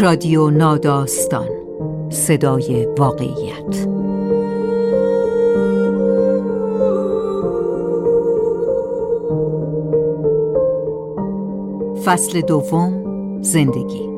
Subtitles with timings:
[0.00, 1.48] رادیو ناداستان.
[2.10, 3.88] صدای واقعیت.
[12.04, 13.02] فصل دوم
[13.42, 14.10] زندگی.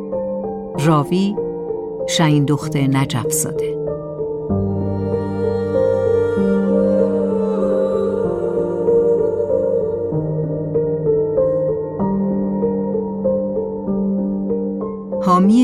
[0.87, 1.37] راوی
[2.09, 3.80] شاین دخت نجف زاده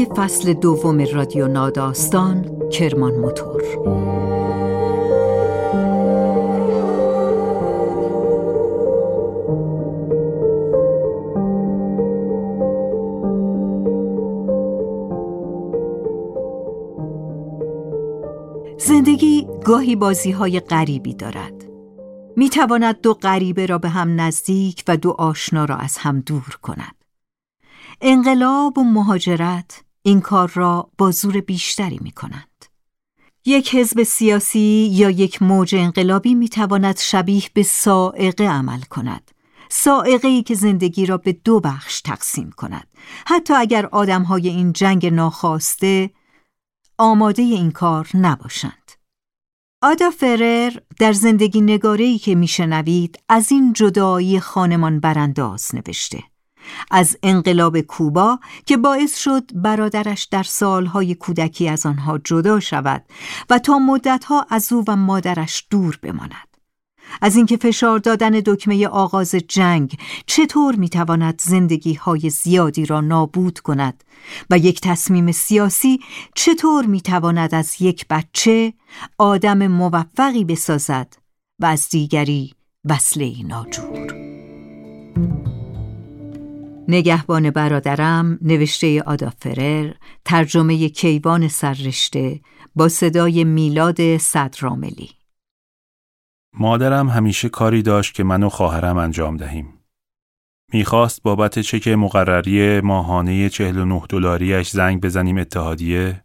[0.04, 3.62] فصل دوم رادیو ناداستان کرمان موتور.
[18.78, 21.64] زندگی گاهی بازی های غریبی دارد.
[22.36, 26.58] می تواند دو غریبه را به هم نزدیک و دو آشنا را از هم دور
[26.62, 26.94] کند.
[28.00, 29.75] انقلاب و مهاجرت
[30.06, 32.64] این کار را با زور بیشتری می کنند.
[33.44, 39.30] یک حزب سیاسی یا یک موج انقلابی می تواند شبیه به سائقه عمل کند.
[39.68, 42.86] سائقه ای که زندگی را به دو بخش تقسیم کند.
[43.26, 46.10] حتی اگر آدم های این جنگ ناخواسته
[46.98, 48.92] آماده این کار نباشند.
[49.82, 56.35] آدا فرر در زندگی نگارهی که میشنوید از این جدایی خانمان برانداز نوشته.
[56.90, 63.04] از انقلاب کوبا که باعث شد برادرش در سالهای کودکی از آنها جدا شود
[63.50, 66.56] و تا مدتها از او و مادرش دور بماند.
[67.22, 74.04] از اینکه فشار دادن دکمه آغاز جنگ چطور می‌تواند زندگی های زیادی را نابود کند
[74.50, 76.00] و یک تصمیم سیاسی
[76.34, 78.72] چطور می‌تواند از یک بچه
[79.18, 81.14] آدم موفقی بسازد
[81.60, 84.25] و از دیگری وصله ناجور.
[86.88, 89.92] نگهبان برادرم نوشته آدا فرر
[90.24, 92.40] ترجمه کیوان سررشته
[92.74, 95.10] با صدای میلاد صدراملی
[96.58, 99.74] مادرم همیشه کاری داشت که من و خواهرم انجام دهیم.
[100.72, 106.22] می‌خواست بابت چک مقرری ماهانه 49 دلاریش زنگ بزنیم اتحادیه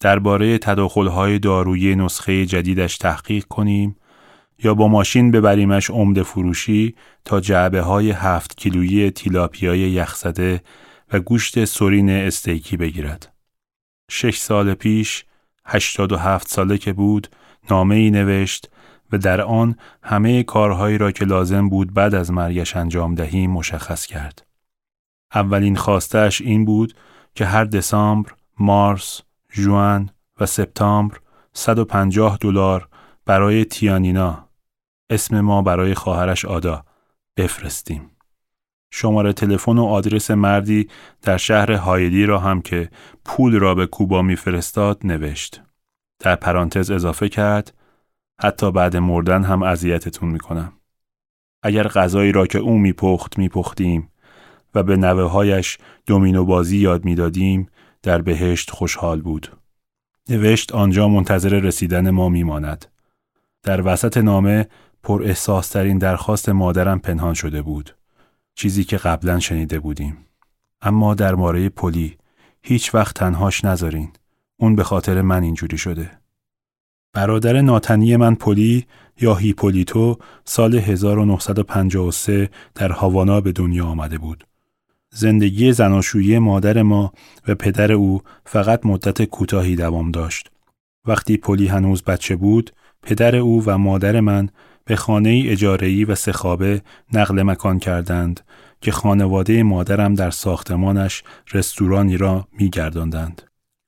[0.00, 3.96] درباره تداخل‌های دارویی نسخه جدیدش تحقیق کنیم
[4.62, 6.94] یا با ماشین ببریمش عمده فروشی
[7.24, 10.62] تا جعبه های هفت کیلویی تیلاپیای یخزده
[11.12, 13.32] و گوشت سرین استیکی بگیرد.
[14.10, 15.24] شش سال پیش،
[15.66, 17.28] هشتاد و هفت ساله که بود،
[17.70, 18.70] نامه ای نوشت
[19.12, 24.06] و در آن همه کارهایی را که لازم بود بعد از مرگش انجام دهیم مشخص
[24.06, 24.46] کرد.
[25.34, 26.94] اولین خواستش این بود
[27.34, 29.20] که هر دسامبر، مارس،
[29.52, 30.10] جوان
[30.40, 31.16] و سپتامبر
[31.52, 32.88] 150 دلار
[33.26, 34.43] برای تیانینا
[35.14, 36.84] اسم ما برای خواهرش آدا
[37.36, 38.10] بفرستیم.
[38.90, 40.88] شماره تلفن و آدرس مردی
[41.22, 42.90] در شهر هایدی را هم که
[43.24, 45.62] پول را به کوبا میفرستاد نوشت.
[46.18, 47.74] در پرانتز اضافه کرد
[48.40, 50.72] حتی بعد مردن هم اذیتتون می‌کنم.
[51.62, 54.08] اگر غذایی را که او میپخت میپختیم
[54.74, 57.68] و به نوه هایش دومینو بازی یاد می‌دادیم
[58.02, 59.52] در بهشت خوشحال بود.
[60.30, 62.86] نوشت آنجا منتظر رسیدن ما میماند.
[63.62, 64.68] در وسط نامه
[65.04, 67.96] پر احساس ترین درخواست مادرم پنهان شده بود.
[68.54, 70.16] چیزی که قبلا شنیده بودیم.
[70.82, 72.16] اما درباره پلی
[72.62, 74.08] هیچ وقت تنهاش نذارین.
[74.56, 76.10] اون به خاطر من اینجوری شده.
[77.12, 78.86] برادر ناتنی من پلی
[79.20, 84.46] یا هیپولیتو سال 1953 در هاوانا به دنیا آمده بود.
[85.10, 87.12] زندگی زناشویی مادر ما
[87.48, 90.50] و پدر او فقط مدت کوتاهی دوام داشت.
[91.06, 92.72] وقتی پلی هنوز بچه بود،
[93.02, 94.48] پدر او و مادر من
[94.84, 98.40] به خانه اجارهی و سخابه نقل مکان کردند
[98.80, 101.22] که خانواده مادرم در ساختمانش
[101.52, 103.42] رستورانی را می گرداندند.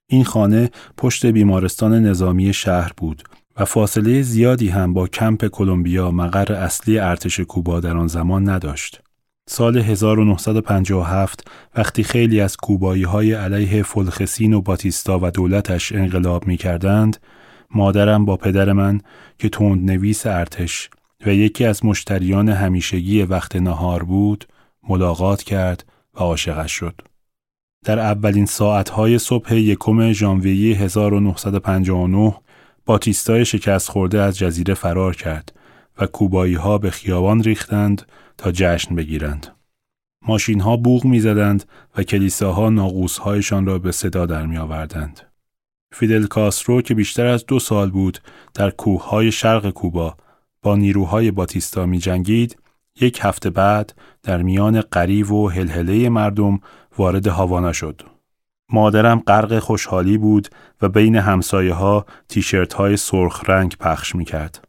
[0.08, 3.22] این خانه پشت بیمارستان نظامی شهر بود
[3.56, 9.00] و فاصله زیادی هم با کمپ کلمبیا مقر اصلی ارتش کوبا در آن زمان نداشت.
[9.48, 16.56] سال 1957 وقتی خیلی از کوبایی های علیه فلخسین و باتیستا و دولتش انقلاب می
[16.56, 17.16] کردند،
[17.76, 19.00] مادرم با پدر من
[19.38, 20.90] که تند نویس ارتش
[21.26, 24.44] و یکی از مشتریان همیشگی وقت نهار بود
[24.88, 25.84] ملاقات کرد
[26.14, 27.00] و عاشقش شد.
[27.84, 32.34] در اولین ساعتهای صبح یکم ژانویه 1959
[32.86, 35.52] باتیستای شکست خورده از جزیره فرار کرد
[35.98, 38.02] و کوبایی ها به خیابان ریختند
[38.38, 39.46] تا جشن بگیرند.
[40.28, 41.64] ماشین ها بوغ می زدند
[41.96, 45.20] و کلیساها ناقوسهایشان را به صدا در می آوردند.
[45.92, 48.18] فیدل کاسترو که بیشتر از دو سال بود
[48.54, 50.16] در کوههای شرق کوبا
[50.62, 52.56] با نیروهای باتیستا می جنگید،
[53.00, 56.60] یک هفته بعد در میان قریب و هلهله مردم
[56.98, 58.02] وارد هاوانا شد.
[58.72, 60.48] مادرم غرق خوشحالی بود
[60.82, 64.68] و بین همسایه ها تیشرت های سرخ رنگ پخش می کرد.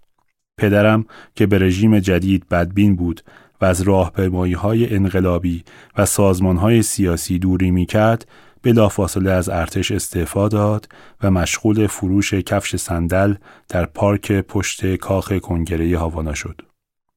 [0.58, 1.06] پدرم
[1.36, 3.22] که به رژیم جدید بدبین بود
[3.62, 5.64] و از راهپیمایی های انقلابی
[5.98, 8.28] و سازمان های سیاسی دوری می کرد
[8.64, 10.90] بلافاصله از ارتش استعفا داد
[11.24, 13.36] و مشغول فروش کفش صندل
[13.70, 16.62] در پارک پشت کاخ کنگره هاوانا شد.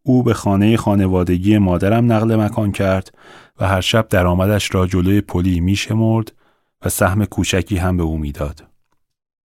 [0.03, 3.15] او به خانه خانوادگی مادرم نقل مکان کرد
[3.61, 6.33] و هر شب درآمدش را جلوی پلی میشمرد
[6.85, 8.70] و سهم کوچکی هم به او می‌داد.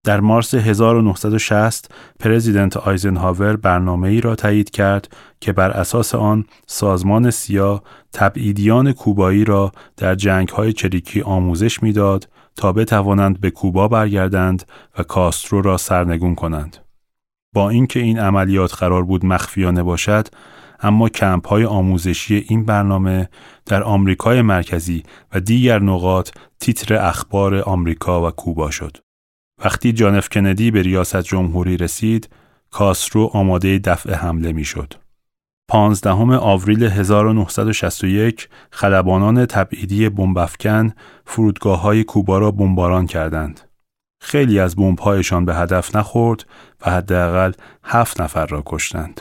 [0.06, 5.08] در مارس 1960 پرزیدنت آیزنهاور برنامه ای را تایید کرد
[5.40, 7.82] که بر اساس آن سازمان سیا
[8.12, 14.62] تبعیدیان کوبایی را در جنگ های چریکی آموزش می‌داد تا بتوانند به کوبا برگردند
[14.98, 16.76] و کاسترو را سرنگون کنند.
[17.52, 20.28] با اینکه این عملیات قرار بود مخفیانه باشد،
[20.80, 23.28] اما کمپ های آموزشی این برنامه
[23.66, 25.02] در آمریکای مرکزی
[25.34, 26.30] و دیگر نقاط
[26.60, 29.05] تیتر اخبار آمریکا و کوبا شد.
[29.64, 32.28] وقتی جانف کندی به ریاست جمهوری رسید،
[32.70, 34.94] کاسرو آماده دفع حمله می‌شد.
[35.68, 40.92] 15 آوریل 1961 خلبانان تبعیدی بمبافکن
[41.24, 43.60] فرودگاه های کوبا را بمباران کردند.
[44.20, 46.46] خیلی از بمب‌هایشان به هدف نخورد
[46.80, 47.52] و حداقل
[47.84, 49.20] هفت نفر را کشتند.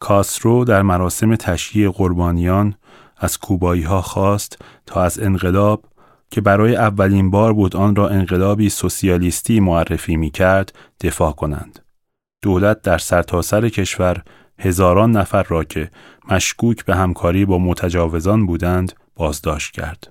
[0.00, 2.74] کاسرو در مراسم تشییع قربانیان
[3.16, 5.84] از کوبایی ها خواست تا از انقلاب
[6.32, 11.78] که برای اولین بار بود آن را انقلابی سوسیالیستی معرفی می کرد دفاع کنند.
[12.42, 14.22] دولت در سرتاسر سر کشور
[14.58, 15.90] هزاران نفر را که
[16.30, 20.10] مشکوک به همکاری با متجاوزان بودند بازداشت کرد.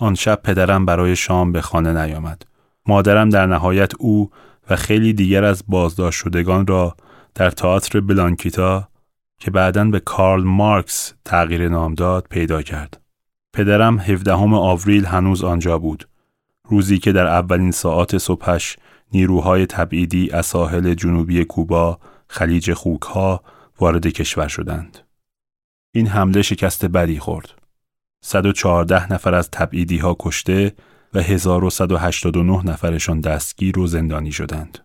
[0.00, 2.42] آن شب پدرم برای شام به خانه نیامد.
[2.86, 4.30] مادرم در نهایت او
[4.70, 6.96] و خیلی دیگر از بازداشت شدگان را
[7.34, 8.88] در تئاتر بلانکیتا
[9.40, 13.03] که بعدا به کارل مارکس تغییر نام داد پیدا کرد.
[13.54, 16.08] پدرم 17 آوریل هنوز آنجا بود.
[16.68, 18.76] روزی که در اولین ساعات صبحش
[19.12, 21.98] نیروهای تبعیدی از ساحل جنوبی کوبا
[22.28, 23.42] خلیج خوکها
[23.80, 24.98] وارد کشور شدند.
[25.94, 27.54] این حمله شکست بدی خورد.
[28.24, 30.74] 114 نفر از تبعیدی ها کشته
[31.14, 34.78] و 1189 نفرشان دستگیر و زندانی شدند.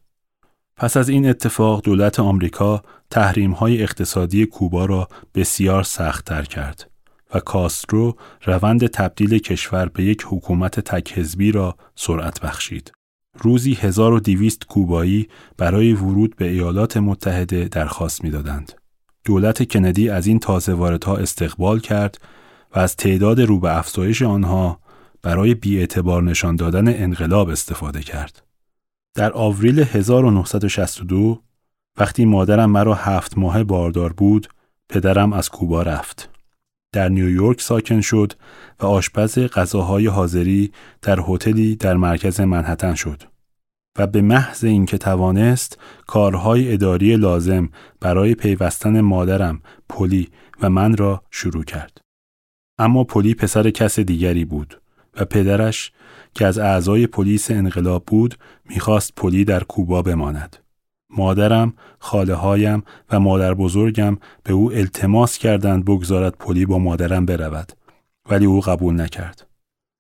[0.76, 6.90] پس از این اتفاق دولت آمریکا تحریم های اقتصادی کوبا را بسیار سختتر کرد
[7.34, 8.16] و کاسترو
[8.46, 12.92] روند تبدیل کشور به یک حکومت تکهزبی را سرعت بخشید.
[13.38, 15.28] روزی 1200 کوبایی
[15.58, 18.72] برای ورود به ایالات متحده درخواست می‌دادند.
[19.26, 22.22] دولت کندی از این تازه واردها استقبال کرد
[22.76, 24.80] و از تعداد رو به افزایش آنها
[25.22, 28.44] برای بیاعتبار نشان دادن انقلاب استفاده کرد.
[29.16, 31.42] در آوریل 1962
[31.98, 34.48] وقتی مادرم مرا هفت ماه باردار بود
[34.90, 36.30] پدرم از کوبا رفت.
[36.92, 38.34] در نیویورک ساکن شد
[38.80, 40.72] و آشپز غذاهای حاضری
[41.02, 43.24] در هتلی در مرکز منهتن شد
[43.98, 47.70] و به محض اینکه توانست کارهای اداری لازم
[48.00, 50.30] برای پیوستن مادرم پلی
[50.62, 52.02] و من را شروع کرد.
[52.78, 54.82] اما پلی پسر کس دیگری بود
[55.16, 55.92] و پدرش
[56.34, 58.36] که از اعضای پلیس انقلاب بود
[58.66, 60.58] می‌خواست پلی در کوبا بماند.
[61.10, 67.72] مادرم، خاله هایم و مادر بزرگم به او التماس کردند بگذارد پلی با مادرم برود
[68.30, 69.46] ولی او قبول نکرد.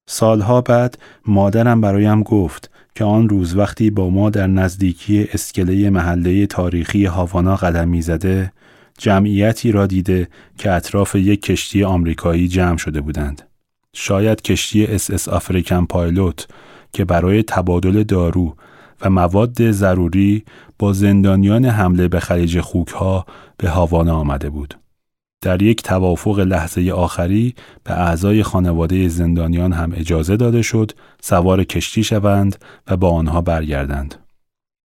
[0.08, 6.46] سالها بعد مادرم برایم گفت که آن روز وقتی با ما در نزدیکی اسکله محله
[6.46, 8.52] تاریخی هاوانا قدم می‌زده
[8.98, 13.42] جمعیتی را دیده که اطراف یک کشتی آمریکایی جمع شده بودند.
[13.94, 16.48] شاید کشتی SS African Pilot
[16.94, 18.56] که برای تبادل دارو
[19.02, 20.44] و مواد ضروری
[20.80, 23.26] با زندانیان حمله به خلیج خوکها
[23.58, 24.80] به هاوانا آمده بود.
[25.42, 32.04] در یک توافق لحظه آخری به اعضای خانواده زندانیان هم اجازه داده شد سوار کشتی
[32.04, 32.56] شوند
[32.88, 34.16] و با آنها برگردند.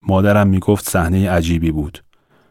[0.07, 2.03] مادرم می گفت صحنه عجیبی بود.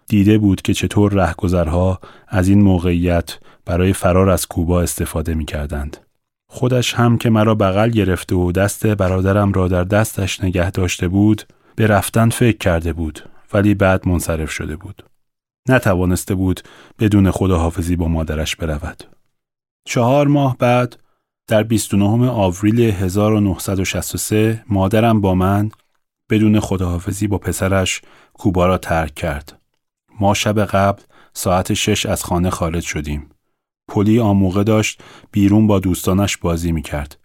[0.08, 5.96] دیده بود که چطور رهگذرها از این موقعیت برای فرار از کوبا استفاده می کردند.
[6.48, 11.42] خودش هم که مرا بغل گرفته و دست برادرم را در دستش نگه داشته بود
[11.76, 15.04] به رفتن فکر کرده بود ولی بعد منصرف شده بود.
[15.68, 16.60] نتوانسته بود
[16.98, 19.04] بدون خداحافظی با مادرش برود.
[19.84, 20.98] چهار ماه بعد
[21.46, 25.70] در 29 آوریل 1963 مادرم با من
[26.30, 28.02] بدون خداحافظی با پسرش
[28.34, 29.60] کوبا را ترک کرد.
[30.20, 31.02] ما شب قبل
[31.34, 33.30] ساعت شش از خانه خارج شدیم.
[33.88, 37.18] پلی آموقه داشت بیرون با دوستانش بازی می کرد.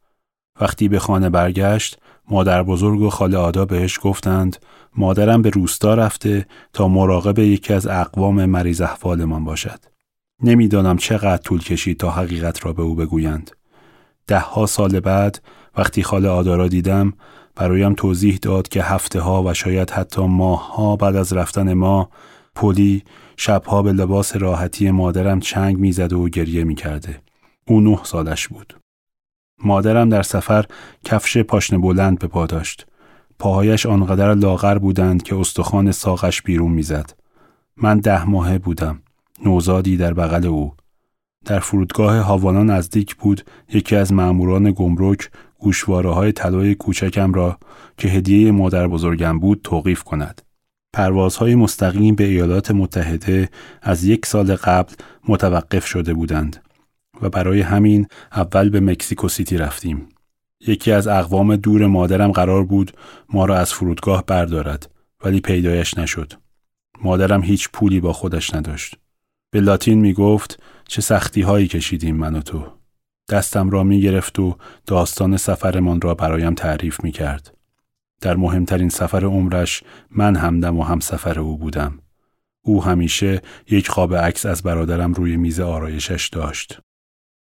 [0.62, 1.98] وقتی به خانه برگشت
[2.30, 4.58] مادر بزرگ و خاله آدا بهش گفتند
[4.96, 9.80] مادرم به روستا رفته تا مراقب یکی از اقوام مریض احوالمان باشد.
[10.44, 13.52] نمی‌دانم چقدر طول کشید تا حقیقت را به او بگویند.
[14.28, 15.42] ده ها سال بعد
[15.78, 17.14] وقتی خاله آدارا دیدم
[17.56, 22.10] برایم توضیح داد که هفته ها و شاید حتی ماه ها بعد از رفتن ما
[22.56, 23.04] پلی
[23.38, 27.22] شبها به لباس راحتی مادرم چنگ می‌زد و گریه می‌کرده.
[27.68, 28.74] او نه سالش بود.
[29.64, 30.66] مادرم در سفر
[31.06, 32.88] کفش پاشنه بلند به پا داشت.
[33.40, 37.14] پاهایش آنقدر لاغر بودند که استخوان ساقش بیرون می‌زد.
[37.78, 39.00] من ده ماهه بودم.
[39.46, 40.74] نوزادی در بغل او.
[41.46, 43.42] در فرودگاه هاوانا نزدیک بود
[43.74, 47.58] یکی از ماموران گمرک گوشواره های طلای کوچکم را
[47.98, 50.42] که هدیه مادر بزرگم بود توقیف کند.
[50.94, 53.50] پروازهای مستقیم به ایالات متحده
[53.82, 54.94] از یک سال قبل
[55.28, 56.67] متوقف شده بودند
[57.22, 60.10] و برای همین اول به مکسیکو سیتی رفتیم.
[60.68, 62.92] یکی از اقوام دور مادرم قرار بود
[63.30, 64.92] ما را از فرودگاه بردارد
[65.24, 66.34] ولی پیدایش نشد.
[67.02, 68.96] مادرم هیچ پولی با خودش نداشت.
[69.52, 72.68] به لاتین می گفت چه سختی هایی کشیدیم من و تو.
[73.30, 77.58] دستم را می گرفت و داستان سفرمان را برایم تعریف می کرد.
[78.22, 82.00] در مهمترین سفر عمرش من همدم و هم سفر او بودم.
[82.62, 86.80] او همیشه یک خواب عکس از برادرم روی میز آرایشش داشت.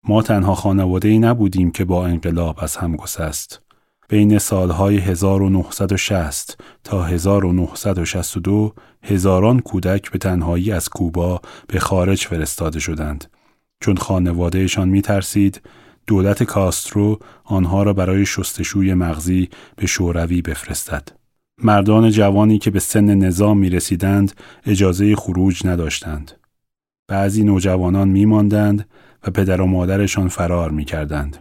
[0.08, 3.62] ما تنها خانواده ای نبودیم که با انقلاب از هم گسست.
[4.10, 13.32] بین سالهای 1960 تا 1962 هزاران کودک به تنهایی از کوبا به خارج فرستاده شدند
[13.80, 15.62] چون خانوادهشان می ترسید
[16.08, 21.08] دولت کاسترو آنها را برای شستشوی مغزی به شوروی بفرستد.
[21.58, 24.32] مردان جوانی که به سن نظام می رسیدند
[24.66, 26.32] اجازه خروج نداشتند.
[27.08, 28.86] بعضی نوجوانان می ماندند
[29.28, 31.38] و پدر و مادرشان فرار می کردند.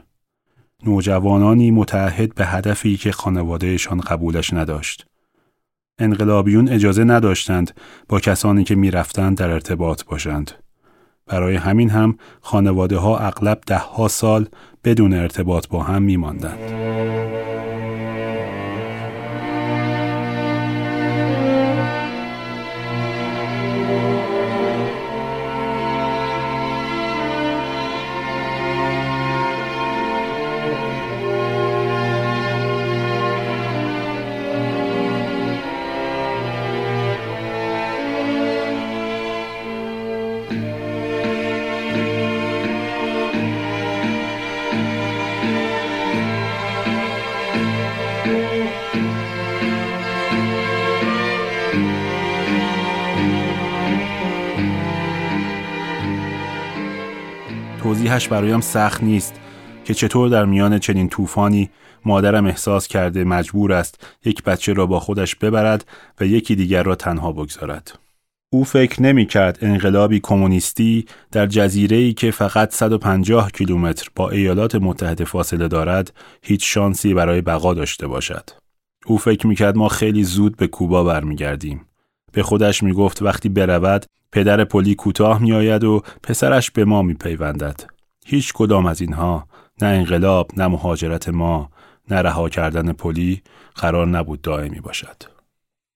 [0.87, 5.07] نوجوانانی متعهد به هدفی که خانوادهشان قبولش نداشت.
[5.99, 7.71] انقلابیون اجازه نداشتند
[8.09, 10.51] با کسانی که می‌رفتند در ارتباط باشند.
[11.27, 14.49] برای همین هم خانواده ها اغلب ده ها سال
[14.85, 16.17] بدون ارتباط با هم می
[58.13, 59.35] توضیحش برایم سخت نیست
[59.85, 61.71] که چطور در میان چنین طوفانی
[62.05, 65.85] مادرم احساس کرده مجبور است یک بچه را با خودش ببرد
[66.21, 67.99] و یکی دیگر را تنها بگذارد.
[68.51, 75.25] او فکر نمی کرد انقلابی کمونیستی در جزیره که فقط 150 کیلومتر با ایالات متحده
[75.25, 78.51] فاصله دارد هیچ شانسی برای بقا داشته باشد.
[79.07, 81.87] او فکر می کرد ما خیلی زود به کوبا برمیگردیم.
[82.33, 87.03] به خودش می گفت وقتی برود پدر پلی کوتاه می آید و پسرش به ما
[87.03, 87.92] می پیوندد.
[88.25, 89.47] هیچ کدام از اینها
[89.83, 91.71] نه انقلاب نه مهاجرت ما
[92.11, 93.43] نه رها کردن پلی
[93.75, 95.23] قرار نبود دائمی باشد.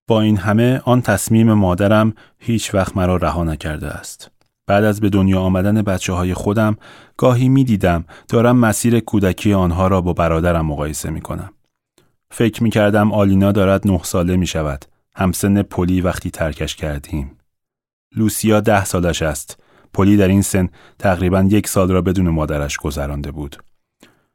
[0.08, 4.30] با این همه آن تصمیم مادرم هیچ وقت مرا رها نکرده است.
[4.66, 6.76] بعد از به دنیا آمدن بچه های خودم
[7.16, 11.52] گاهی می دیدم دارم مسیر کودکی آنها را با برادرم مقایسه می کنم.
[12.30, 14.84] فکر می کردم آلینا دارد نه ساله می شود.
[15.14, 17.38] همسن پلی وقتی ترکش کردیم.
[18.16, 19.62] لوسیا ده سالش است.
[19.94, 23.56] پلی در این سن تقریبا یک سال را بدون مادرش گذرانده بود.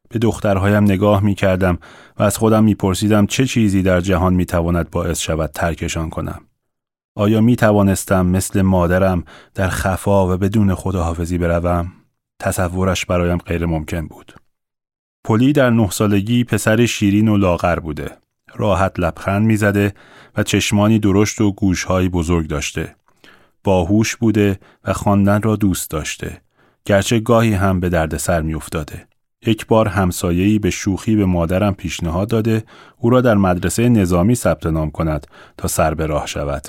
[0.09, 1.77] به دخترهایم نگاه می کردم
[2.17, 6.41] و از خودم می پرسیدم چه چیزی در جهان می تواند باعث شود ترکشان کنم.
[7.15, 9.23] آیا می توانستم مثل مادرم
[9.55, 11.91] در خفا و بدون خداحافظی بروم؟
[12.39, 14.35] تصورش برایم غیر ممکن بود.
[15.23, 18.11] پلی در نه سالگی پسر شیرین و لاغر بوده.
[18.55, 19.93] راحت لبخند می‌زده
[20.37, 22.95] و چشمانی درشت و گوشهایی بزرگ داشته.
[23.63, 26.41] باهوش بوده و خواندن را دوست داشته.
[26.85, 29.07] گرچه گاهی هم به دردسر میافتاده.
[29.45, 32.63] یک بار همسایه‌ای به شوخی به مادرم پیشنهاد داده
[32.97, 35.27] او را در مدرسه نظامی ثبت نام کند
[35.57, 36.67] تا سر به راه شود.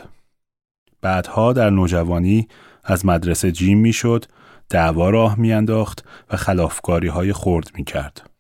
[1.01, 2.49] بعدها در نوجوانی
[2.85, 4.25] از مدرسه جیم می‌شد،
[4.71, 8.32] دعوا راه میانداخت و خلافکاری های خرد می کرد.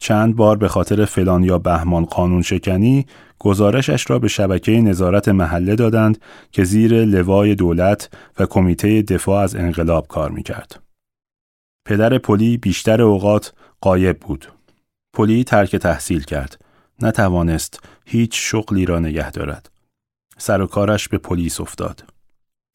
[0.00, 3.06] چند بار به خاطر فلان یا بهمان قانون شکنی
[3.38, 6.18] گزارشش را به شبکه نظارت محله دادند
[6.52, 10.82] که زیر لوای دولت و کمیته دفاع از انقلاب کار می‌کرد.
[11.84, 14.52] پدر پلی بیشتر اوقات غایب بود.
[15.12, 16.64] پلی ترک تحصیل کرد.
[17.02, 19.70] نتوانست هیچ شغلی را نگه دارد.
[20.38, 22.04] سر و کارش به پلیس افتاد.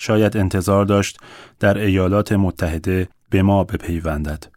[0.01, 1.17] شاید انتظار داشت
[1.59, 4.54] در ایالات متحده به ما بپیوندد.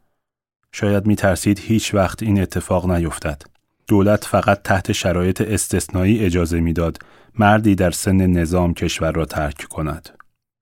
[0.80, 3.42] شاید می ترسید هیچ وقت این اتفاق نیفتد.
[3.86, 6.98] دولت فقط تحت شرایط استثنایی اجازه می‌داد
[7.38, 10.08] مردی در سن نظام کشور را ترک کند.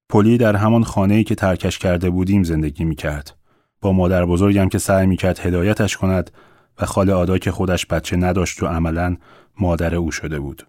[0.09, 3.35] پلی در همان خانه‌ای که ترکش کرده بودیم زندگی می کرد.
[3.81, 6.31] با مادر بزرگم که سعی می کرد هدایتش کند
[6.81, 9.17] و خاله آدا که خودش بچه نداشت و عملا
[9.61, 10.67] مادر او شده بود.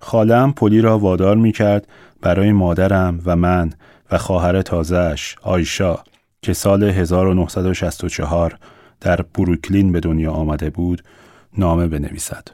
[0.00, 1.88] خالم پلی را وادار می کرد
[2.22, 3.72] برای مادرم و من
[4.10, 5.98] و خواهر تازهش آیشا
[6.44, 8.58] که سال 1964
[9.00, 11.02] در بروکلین به دنیا آمده بود
[11.58, 12.48] نامه بنویسد.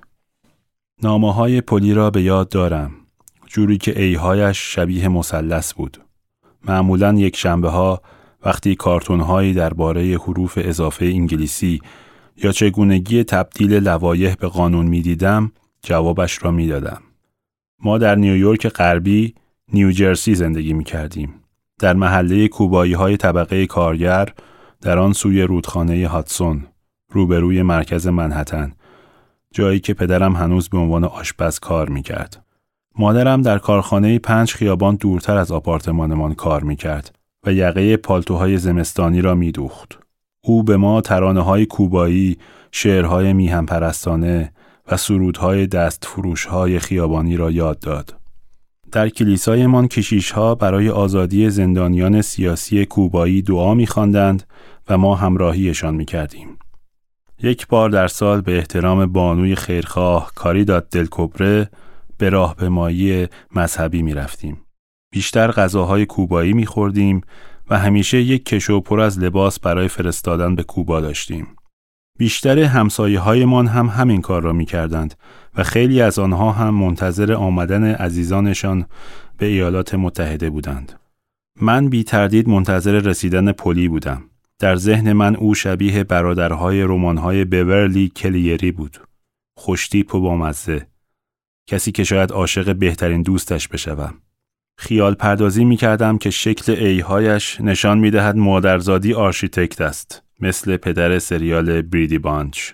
[1.03, 2.91] نامه های پلی را به یاد دارم
[3.47, 6.01] جوری که ایهایش شبیه مثلث بود.
[6.65, 8.03] معمولا یک شنبه ها
[8.45, 11.81] وقتی کارتون هایی درباره حروف اضافه انگلیسی
[12.37, 17.03] یا چگونگی تبدیل لوایح به قانون می دیدم جوابش را می دادم.
[17.83, 19.35] ما در نیویورک غربی
[19.73, 21.40] نیوجرسی زندگی می کردیم.
[21.81, 24.29] در محله کوبایی های طبقه کارگر
[24.81, 26.67] در آن سوی رودخانه هاتسون
[27.13, 28.73] روبروی مرکز منحتن
[29.55, 32.45] جایی که پدرم هنوز به عنوان آشپز کار می کرد.
[32.99, 39.21] مادرم در کارخانه پنج خیابان دورتر از آپارتمانمان کار می کرد و یقه پالتوهای زمستانی
[39.21, 39.99] را می دوخت.
[40.45, 42.39] او به ما ترانه های کوبایی،
[42.73, 44.53] شعرهای میهم پرستانه
[44.91, 46.09] و سرودهای دست
[46.49, 48.20] های خیابانی را یاد داد.
[48.91, 54.43] در کلیسایمان کشیشها برای آزادی زندانیان سیاسی کوبایی دعا می‌خواندند
[54.89, 56.59] و ما همراهیشان می‌کردیم.
[57.43, 61.71] یک بار در سال به احترام بانوی خیرخواه کاریداد دلکبره
[62.19, 64.61] به راهپیمایی مذهبی می رفتیم.
[65.13, 67.21] بیشتر غذاهای کوبایی می خوردیم
[67.71, 71.47] و همیشه یک کشو پر از لباس برای فرستادن به کوبا داشتیم.
[72.21, 75.15] بیشتر همسایه هایمان هم همین کار را می کردند
[75.57, 78.87] و خیلی از آنها هم منتظر آمدن عزیزانشان
[79.39, 81.01] به ایالات متحده بودند.
[81.61, 84.23] من بی تردید منتظر رسیدن پلی بودم.
[84.59, 88.97] در ذهن من او شبیه برادرهای رمانهای بورلی کلیری بود.
[89.57, 90.87] خوشتیپ و بامزه.
[91.67, 94.15] کسی که شاید عاشق بهترین دوستش بشوم.
[94.79, 100.30] خیال پردازی می کردم که شکل ایهایش نشان می دهد مادرزادی آرشیتکت است.
[100.41, 102.73] مثل پدر سریال بریدی بانچ.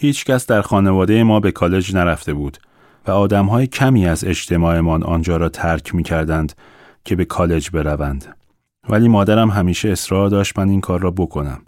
[0.00, 2.58] هیچ کس در خانواده ما به کالج نرفته بود
[3.06, 6.52] و آدمهای کمی از اجتماعمان آنجا را ترک می کردند
[7.04, 8.36] که به کالج بروند.
[8.88, 11.62] ولی مادرم همیشه اصرار داشت من این کار را بکنم.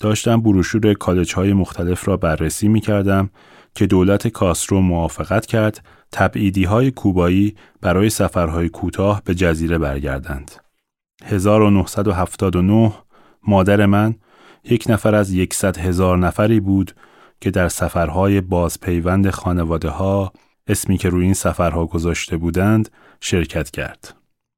[0.00, 3.30] داشتم بروشور کالج های مختلف را بررسی می کردم
[3.74, 10.50] که دولت کاسترو موافقت کرد تبعیدی های کوبایی برای سفرهای کوتاه به جزیره برگردند.
[11.24, 12.92] 1979
[13.46, 14.14] مادر من
[14.64, 16.92] یک نفر از یکصد هزار نفری بود
[17.40, 20.32] که در سفرهای بازپیوند خانواده ها
[20.66, 22.88] اسمی که روی این سفرها گذاشته بودند
[23.20, 24.14] شرکت کرد.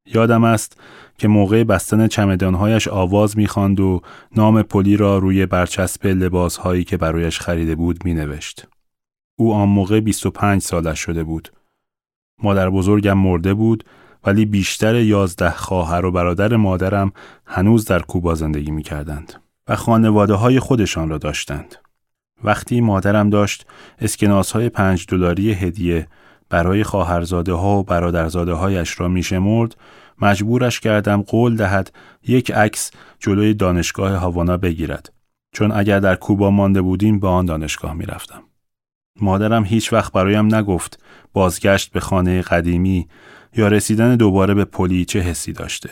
[0.07, 0.81] یادم است
[1.19, 4.01] که موقع بستن چمدانهایش آواز می‌خواند و
[4.37, 8.67] نام پلی را روی برچسب لباسهایی که برایش خریده بود مینوشت.
[9.39, 11.53] او آن موقع 25 سالش شده بود.
[12.43, 13.85] مادر بزرگم مرده بود
[14.25, 17.13] ولی بیشتر یازده خواهر و برادر مادرم
[17.47, 19.33] هنوز در کوبا زندگی می کردند
[19.69, 21.75] و خانواده های خودشان را داشتند.
[22.45, 23.67] وقتی مادرم داشت
[23.99, 26.09] اسکناس های پنج دلاری هدیه
[26.49, 29.77] برای خواهرزاده ها و برادرزاده هایش را میشمرد
[30.21, 31.93] مجبورش کردم قول دهد
[32.27, 35.13] یک عکس جلوی دانشگاه هاوانا بگیرد
[35.53, 38.43] چون اگر در کوبا مانده بودیم به آن دانشگاه می‌رفتم
[39.21, 41.03] مادرم هیچ وقت برایم نگفت
[41.33, 43.09] بازگشت به خانه قدیمی
[43.57, 45.91] یا رسیدن دوباره به پلی چه حسی داشته.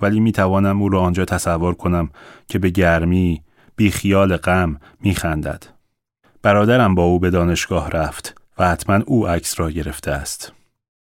[0.00, 2.10] ولی می توانم او را آنجا تصور کنم
[2.48, 3.42] که به گرمی،
[3.76, 5.66] بی خیال غم می خندد.
[6.42, 10.52] برادرم با او به دانشگاه رفت و حتما او عکس را گرفته است.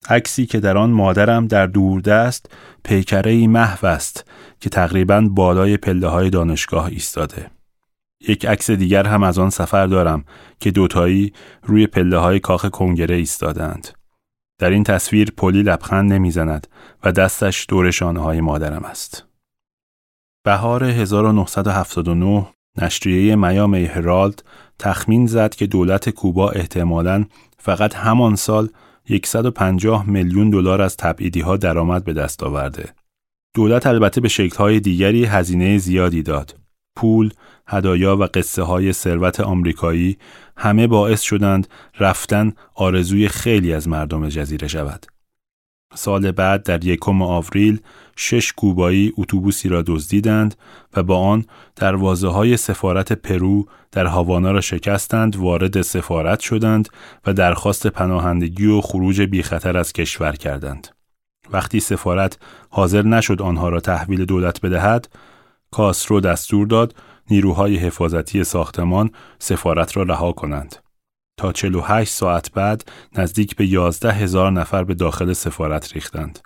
[0.09, 2.50] عکسی که در آن مادرم در دوردست
[2.85, 4.24] پیکره محو است
[4.61, 7.50] که تقریبا بالای پله های دانشگاه ایستاده.
[8.28, 10.24] یک عکس دیگر هم از آن سفر دارم
[10.61, 13.88] که دوتایی روی پله های کاخ کنگره ایستادند.
[14.62, 16.66] در این تصویر پلی لبخند نمی‌زند
[17.05, 19.25] و دستش دور شانه های مادرم است.
[20.44, 22.46] بهار 1979
[22.83, 24.42] نشریه میامی هرالد
[24.79, 27.25] تخمین زد که دولت کوبا احتمالاً
[27.59, 28.68] فقط همان سال
[29.25, 32.88] 150 میلیون دلار از تبعیدی ها درآمد به دست آورده.
[33.55, 36.62] دولت البته به شکل‌های دیگری هزینه زیادی داد.
[36.96, 37.31] پول،
[37.66, 40.18] هدایا و قصه های ثروت آمریکایی
[40.57, 41.66] همه باعث شدند
[42.00, 45.07] رفتن آرزوی خیلی از مردم جزیره شود.
[45.94, 47.81] سال بعد در یکم آوریل
[48.16, 50.55] شش کوبایی اتوبوسی را دزدیدند
[50.96, 51.44] و با آن
[51.76, 56.88] دروازه های سفارت پرو در هاوانا را شکستند وارد سفارت شدند
[57.26, 60.88] و درخواست پناهندگی و خروج بی خطر از کشور کردند.
[61.52, 62.38] وقتی سفارت
[62.70, 65.09] حاضر نشد آنها را تحویل دولت بدهد،
[65.73, 66.95] کاسرو دستور داد
[67.31, 70.77] نیروهای حفاظتی ساختمان سفارت را رها کنند.
[71.37, 76.39] تا 48 ساعت بعد نزدیک به 11 هزار نفر به داخل سفارت ریختند.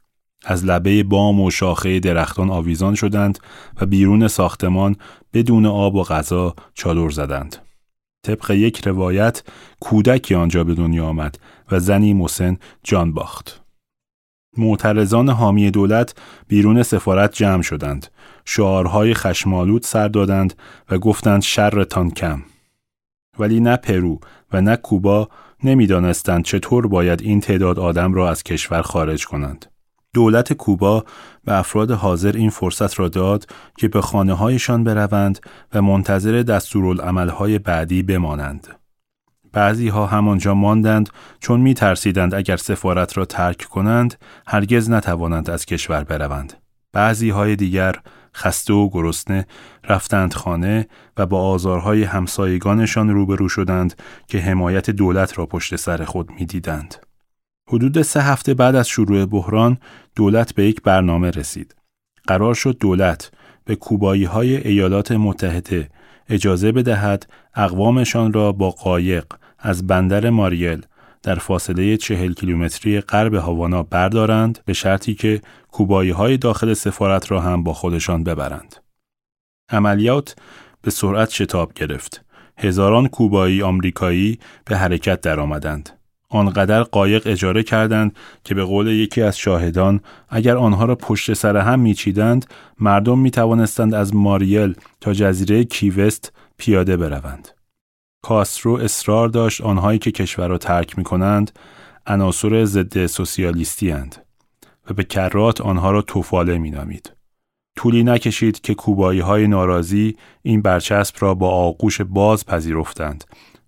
[0.45, 3.39] از لبه بام و شاخه درختان آویزان شدند
[3.81, 4.97] و بیرون ساختمان
[5.33, 7.57] بدون آب و غذا چادر زدند.
[8.23, 9.43] طبق یک روایت
[9.81, 11.39] کودکی آنجا به دنیا آمد
[11.71, 13.63] و زنی مسن جان باخت.
[14.57, 16.15] معترضان حامی دولت
[16.49, 18.07] بیرون سفارت جمع شدند.
[18.47, 20.55] شعارهای خشمالود سر دادند
[20.91, 22.43] و گفتند شرتان کم.
[23.39, 24.21] ولی نه پرو
[24.53, 25.29] و نه کوبا
[25.65, 29.67] نمی‌دانستند چطور باید این تعداد آدم را از کشور خارج کنند.
[30.15, 31.05] دولت کوبا
[31.45, 33.47] به افراد حاضر این فرصت را داد
[33.79, 35.39] که به خانه هایشان بروند
[35.75, 38.67] و منتظر دستورالعملهای بعدی بمانند.
[39.53, 44.15] بعضی ها همانجا ماندند چون می ترسیدند اگر سفارت را ترک کنند
[44.47, 46.53] هرگز نتوانند از کشور بروند.
[46.93, 47.97] بعضی های دیگر
[48.37, 49.47] خسته و گرسنه
[49.85, 56.31] رفتند خانه و با آزارهای همسایگانشان روبرو شدند که حمایت دولت را پشت سر خود
[56.31, 56.95] می‌دیدند.
[57.69, 59.79] حدود سه هفته بعد از شروع بحران
[60.17, 61.75] دولت به یک برنامه رسید.
[62.27, 63.31] قرار شد دولت
[63.65, 65.91] به کوبایی های ایالات متحده
[66.29, 69.25] اجازه بدهد اقوامشان را با قایق
[69.59, 70.87] از بندر ماریل
[71.27, 75.41] در فاصله چهل کیلومتری غرب هاوانا بردارند به شرطی که
[75.73, 78.77] کوبایی های داخل سفارت را هم با خودشان ببرند.
[79.71, 80.37] عملیات
[80.83, 82.25] به سرعت شتاب گرفت.
[82.59, 85.91] هزاران کوبایی آمریکایی به حرکت درآمدند.
[86.29, 91.57] آنقدر قایق اجاره کردند که به قول یکی از شاهدان اگر آنها را پشت سر
[91.57, 92.47] هم میچیدند
[92.81, 97.56] مردم می توانستند از ماریل تا جزیره کیوست پیاده بروند.
[98.29, 101.59] کاسترو اصرار داشت آنهایی که کشور را ترک می کنند
[102.07, 104.27] عناصر ضد سوسیالیستی اند
[104.91, 107.13] و به کرات آنها را توفاله می نامید.
[107.77, 113.25] طولی نکشید که کوبایی های ناراضی این برچسب را با آغوش باز پذیرفتند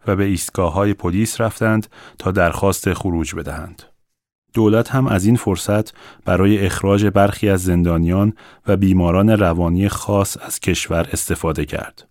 [0.06, 1.86] و به ایستگاه های پلیس رفتند
[2.18, 3.82] تا درخواست خروج بدهند.
[4.54, 5.92] دولت هم از این فرصت
[6.24, 8.32] برای اخراج برخی از زندانیان
[8.66, 12.08] و بیماران روانی خاص از کشور استفاده کرد.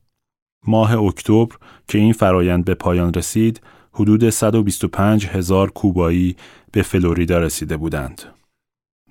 [0.67, 1.56] ماه اکتبر
[1.88, 3.62] که این فرایند به پایان رسید،
[3.93, 6.36] حدود 125 هزار کوبایی
[6.71, 8.21] به فلوریدا رسیده بودند.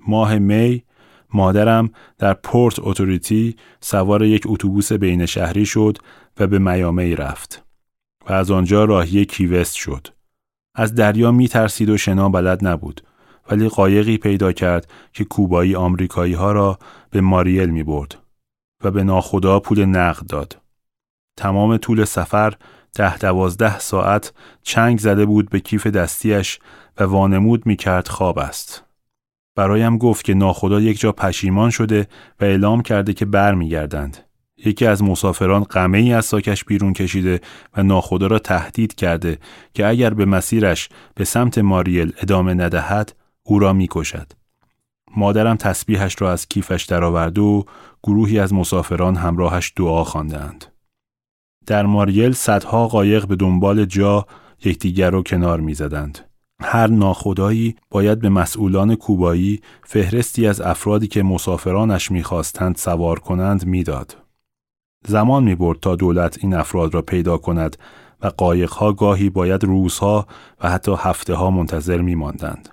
[0.07, 0.83] ماه می
[1.35, 5.99] مادرم در پورت اتوریتی سوار یک اتوبوس بین شهری شد
[6.41, 7.65] و به میامی رفت.
[8.29, 10.09] و از آنجا راهی کیوست شد.
[10.75, 13.01] از دریا می ترسید و شنا بلد نبود
[13.51, 16.79] ولی قایقی پیدا کرد که کوبایی آمریکایی ها را
[17.11, 18.17] به ماریل می برد
[18.85, 20.66] و به ناخدا پول نقد داد.
[21.37, 22.55] تمام طول سفر
[22.95, 26.59] ده دوازده ساعت چنگ زده بود به کیف دستیش
[26.99, 28.85] و وانمود می کرد خواب است.
[29.57, 32.09] برایم گفت که ناخدا یک جا پشیمان شده
[32.41, 34.17] و اعلام کرده که بر می گردند.
[34.65, 37.41] یکی از مسافران قمه ای از ساکش بیرون کشیده
[37.77, 39.39] و ناخدا را تهدید کرده
[39.75, 44.33] که اگر به مسیرش به سمت ماریل ادامه ندهد او را می‌کشد.
[45.17, 47.63] مادرم تسبیحش را از کیفش درآورده و
[48.03, 50.76] گروهی از مسافران همراهش دعا خواندند.
[51.67, 54.27] در ماریل صدها قایق به دنبال جا
[54.65, 56.19] یکدیگر را کنار می‌زدند.
[56.63, 64.17] هر ناخدایی باید به مسئولان کوبایی فهرستی از افرادی که مسافرانش می‌خواستند سوار کنند می‌داد.
[65.07, 67.77] زمان می برد تا دولت این افراد را پیدا کند
[68.23, 70.27] و قایقها گاهی باید روزها
[70.61, 72.69] و حتی هفته ها منتظر می ماندند.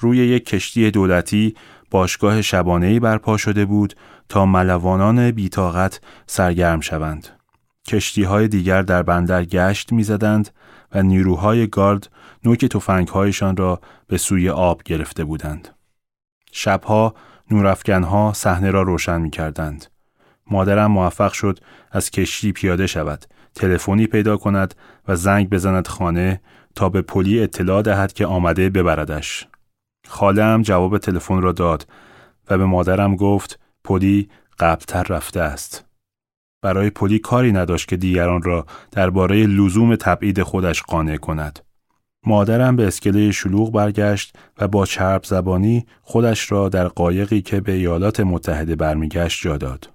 [0.00, 1.54] روی یک کشتی دولتی
[1.90, 3.94] باشگاه شبانه‌ای برپا شده بود
[4.28, 7.28] تا ملوانان بیتاقت سرگرم شوند.
[7.86, 10.50] کشتی های دیگر در بندر گشت می‌زدند
[10.94, 12.10] و نیروهای گارد
[12.44, 15.68] نوک تفنگهایشان را به سوی آب گرفته بودند.
[16.52, 17.14] شبها
[17.50, 19.86] نورافکنها صحنه را روشن می کردند.
[20.50, 21.58] مادرم موفق شد
[21.90, 24.74] از کشتی پیاده شود تلفنی پیدا کند
[25.08, 26.40] و زنگ بزند خانه
[26.74, 29.46] تا به پلی اطلاع دهد که آمده ببردش
[30.08, 31.86] خالم جواب تلفن را داد
[32.50, 35.83] و به مادرم گفت پلی قبلتر رفته است
[36.64, 41.58] برای پلی کاری نداشت که دیگران را درباره لزوم تبعید خودش قانع کند
[42.26, 47.72] مادرم به اسکله شلوغ برگشت و با چرب زبانی خودش را در قایقی که به
[47.72, 49.90] ایالات متحده برمیگشت جا داد.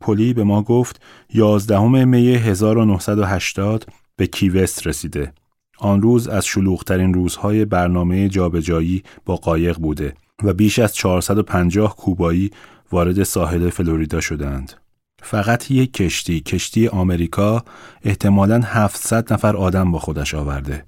[0.00, 1.02] پلی به ما گفت
[1.34, 5.32] 11 می 1980 به کیوست رسیده.
[5.78, 12.50] آن روز از شلوغترین روزهای برنامه جابجایی با قایق بوده و بیش از 450 کوبایی
[12.92, 14.83] وارد ساحل فلوریدا شدند.
[15.24, 17.64] فقط یک کشتی، کشتی آمریکا
[18.02, 20.84] احتمالاً 700 نفر آدم با خودش آورده.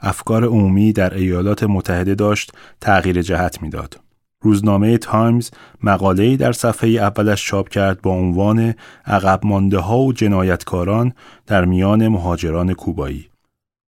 [0.00, 4.00] افکار عمومی در ایالات متحده داشت تغییر جهت می‌داد.
[4.42, 5.50] روزنامه تایمز
[5.82, 8.74] مقاله‌ای در صفحه اولش چاپ کرد با عنوان
[9.06, 11.12] عقب مانده ها و جنایتکاران
[11.46, 13.28] در میان مهاجران کوبایی.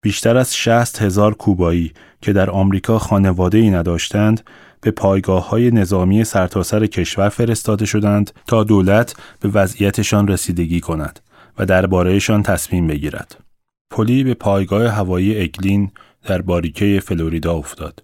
[0.02, 4.44] بیشتر از 60 هزار کوبایی که در آمریکا خانواده ای نداشتند
[4.86, 11.20] به پایگاه های نظامی سرتاسر کشور فرستاده شدند تا دولت به وضعیتشان رسیدگی کند
[11.58, 13.44] و دربارهشان تصمیم بگیرد.
[13.92, 15.92] پلی به پایگاه هوایی اگلین
[16.26, 18.04] در باریکه فلوریدا افتاد.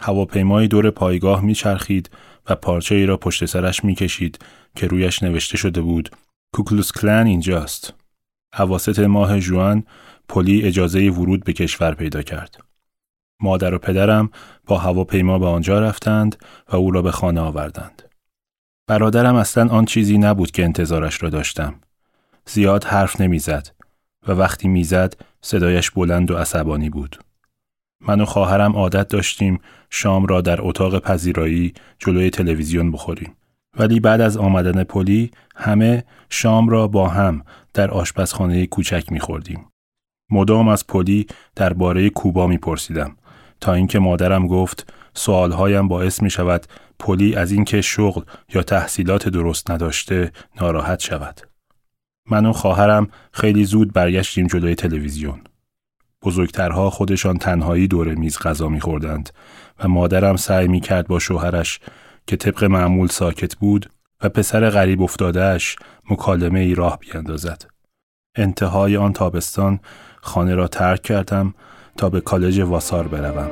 [0.00, 2.10] هواپیمایی دور پایگاه میچرخید
[2.48, 4.38] و پارچه ای را پشت سرش می‌کشید
[4.76, 6.10] که رویش نوشته شده بود
[6.54, 7.94] کوکلوس کلن اینجاست.
[8.54, 9.84] اواسط ماه ژوئن
[10.28, 12.71] پلی اجازه ورود به کشور پیدا کرد.
[13.42, 14.30] مادر و پدرم
[14.66, 16.36] با هواپیما به آنجا رفتند
[16.72, 18.02] و او را به خانه آوردند.
[18.86, 21.74] برادرم اصلا آن چیزی نبود که انتظارش را داشتم.
[22.46, 23.68] زیاد حرف نمی‌زد
[24.28, 27.16] و وقتی می‌زد صدایش بلند و عصبانی بود.
[28.00, 33.36] من و خواهرم عادت داشتیم شام را در اتاق پذیرایی جلوی تلویزیون بخوریم.
[33.78, 39.66] ولی بعد از آمدن پلی همه شام را با هم در آشپزخانه کوچک میخوردیم.
[40.30, 41.26] مدام از پلی
[41.56, 43.16] درباره کوبا میپرسیدم
[43.62, 46.66] تا اینکه مادرم گفت سوالهایم باعث می شود
[46.98, 48.22] پلی از اینکه شغل
[48.54, 51.40] یا تحصیلات درست نداشته ناراحت شود.
[52.30, 55.40] من و خواهرم خیلی زود برگشتیم جلوی تلویزیون.
[56.22, 59.30] بزرگترها خودشان تنهایی دور میز غذا میخوردند
[59.78, 61.80] و مادرم سعی می کرد با شوهرش
[62.26, 63.90] که طبق معمول ساکت بود
[64.22, 65.76] و پسر غریب افتادهش
[66.10, 67.70] مکالمه ای راه بیاندازد.
[68.36, 69.80] انتهای آن تابستان
[70.20, 71.54] خانه را ترک کردم
[71.96, 73.50] تا به کالج واسار بروم.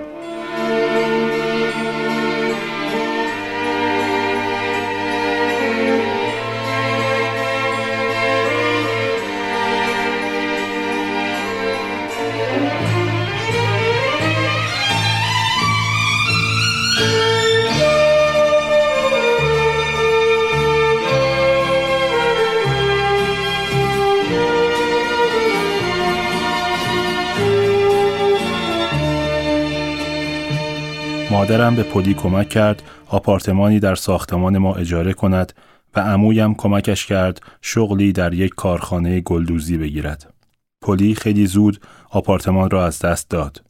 [31.30, 35.52] مادرم به پلی کمک کرد آپارتمانی در ساختمان ما اجاره کند
[35.94, 40.34] و عمویم کمکش کرد شغلی در یک کارخانه گلدوزی بگیرد.
[40.82, 43.62] پلی خیلی زود آپارتمان را از دست داد.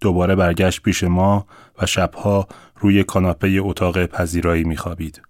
[0.00, 1.46] دوباره برگشت پیش ما
[1.82, 5.22] و شبها روی کاناپه اتاق پذیرایی میخوابید.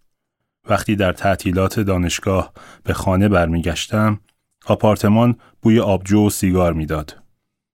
[0.68, 4.20] وقتی در تعطیلات دانشگاه به خانه برمیگشتم،
[4.66, 7.24] آپارتمان بوی آبجو و سیگار می‌داد.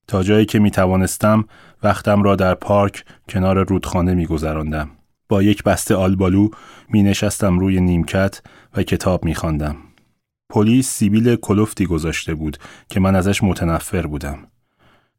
[0.07, 1.45] تا جایی که می توانستم
[1.83, 4.91] وقتم را در پارک کنار رودخانه می گذراندم.
[5.29, 6.49] با یک بسته آلبالو
[6.89, 8.43] می نشستم روی نیمکت
[8.77, 9.77] و کتاب می خواندم.
[10.51, 12.57] پلیس سیبیل کلفتی گذاشته بود
[12.89, 14.39] که من ازش متنفر بودم.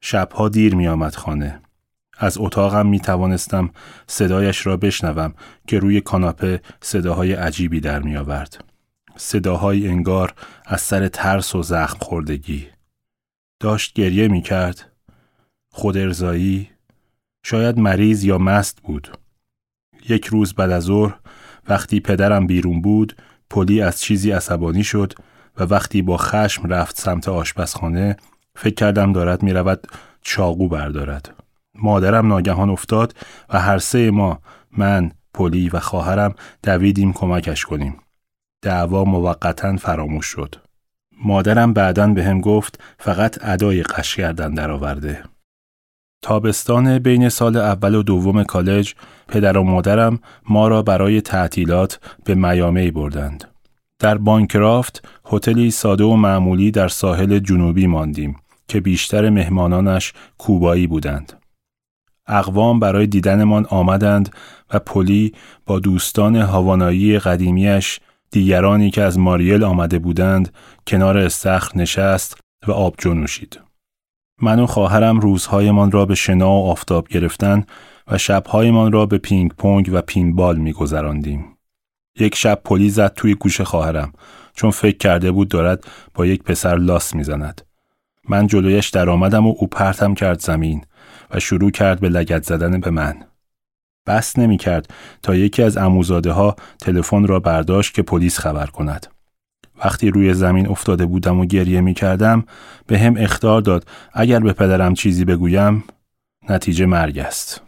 [0.02, 1.62] شبها دیر می آمد خانه.
[2.18, 3.70] از اتاقم می توانستم
[4.08, 5.34] صدایش را بشنوم
[5.68, 8.64] که روی کاناپه صداهای عجیبی در می آورد.
[9.16, 10.34] صداهای انگار
[10.66, 12.68] از سر ترس و زخم خوردگی.
[13.60, 14.91] داشت گریه می کرد.
[15.72, 16.70] خود ارضایی
[17.44, 19.18] شاید مریض یا مست بود.
[20.10, 21.20] یک روز بعد از ظهر
[21.70, 23.16] وقتی پدرم بیرون بود
[23.50, 25.14] پلی از چیزی عصبانی شد
[25.58, 28.18] و وقتی با خشم رفت سمت آشپزخانه
[28.56, 29.88] فکر کردم دارد می رود
[30.22, 31.34] چاقو بردارد.
[31.76, 33.16] مادرم ناگهان افتاد
[33.50, 34.40] و هر سه ما
[34.78, 37.98] من، پلی و خواهرم دویدیم کمکش کنیم.
[38.62, 40.56] دعوا موقتا فراموش شد.
[41.24, 45.24] مادرم بعدا به هم گفت فقط ادای قش کردن درآورده.
[46.22, 48.94] تابستان بین سال اول و دوم کالج
[49.28, 53.44] پدر و مادرم ما را برای تعطیلات به میامی بردند.
[54.00, 58.36] در بانکرافت هتلی ساده و معمولی در ساحل جنوبی ماندیم
[58.68, 61.34] که بیشتر مهمانانش کوبایی بودند.
[62.28, 64.30] اقوام برای دیدنمان آمدند
[64.74, 65.34] و پلی
[65.66, 68.00] با دوستان هاوانایی قدیمیش
[68.32, 70.54] دیگرانی که از ماریل آمده بودند
[70.88, 73.71] کنار استخر نشست و آب نوشید.
[74.42, 77.66] من و خواهرم روزهایمان را به شنا و آفتاب گرفتن
[78.08, 81.58] و شبهایمان را به پینگ پونگ و پینبال میگذراندیم.
[82.20, 84.14] یک شب پلی زد توی گوش خواهرم
[84.54, 87.62] چون فکر کرده بود دارد با یک پسر لاس می‌زند.
[88.30, 90.86] من جلویش در آمدم و او پرتم کرد زمین
[91.32, 93.24] و شروع کرد به لگت زدن به من.
[94.08, 99.08] بس نمی کرد تا یکی از اموزاده ها تلفن را برداشت که پلیس خبر کند.
[99.86, 102.44] وقتی روی زمین افتاده بودم و گریه می کردم
[102.88, 105.84] به هم اختار داد اگر به پدرم چیزی بگویم
[106.50, 107.62] نتیجه مرگ است.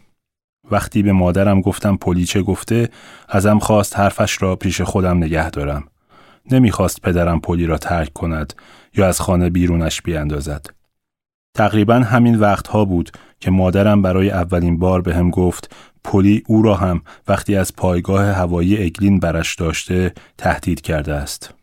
[0.72, 2.90] وقتی به مادرم گفتم پلیچه گفته
[3.30, 5.84] ازم خواست حرفش را پیش خودم نگه دارم.
[6.52, 8.54] نمی‌خواست پدرم پلی را ترک کند
[8.98, 10.66] یا از خانه بیرونش بیاندازد.
[11.56, 17.02] تقریبا همین وقتها بود که مادرم برای اولین بار بهم گفت پلی او را هم
[17.28, 21.54] وقتی از پایگاه هوایی اگلین برش داشته تهدید کرده است.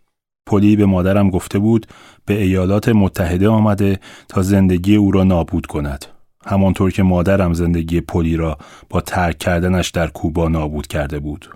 [0.50, 1.86] پلی به مادرم گفته بود
[2.26, 6.04] به ایالات متحده آمده تا زندگی او را نابود کند.
[6.46, 8.58] همانطور که مادرم زندگی پلی را
[8.88, 11.50] با ترک کردنش در کوبا نابود کرده بود.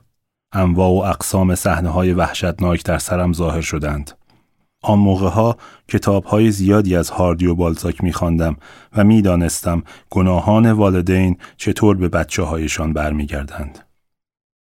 [0.53, 4.11] انواع و اقسام صحنه های وحشتناک در سرم ظاهر شدند.
[4.83, 5.57] آن موقع ها
[5.89, 8.57] کتاب های زیادی از هاردی و بالزاک می خواندم
[8.97, 13.79] و می دانستم گناهان والدین چطور به بچه هایشان برمیگردند.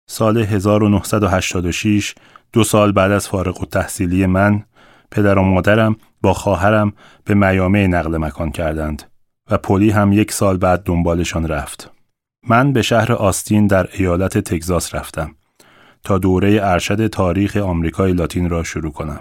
[0.09, 2.15] سال 1986
[2.53, 4.63] دو سال بعد از فارغ و تحصیلی من
[5.11, 6.93] پدر و مادرم با خواهرم
[7.25, 9.03] به میامه نقل مکان کردند
[9.51, 11.91] و پلی هم یک سال بعد دنبالشان رفت.
[12.47, 15.35] من به شهر آستین در ایالت تگزاس رفتم
[16.03, 19.19] تا دوره ارشد تاریخ آمریکای لاتین را شروع کنم.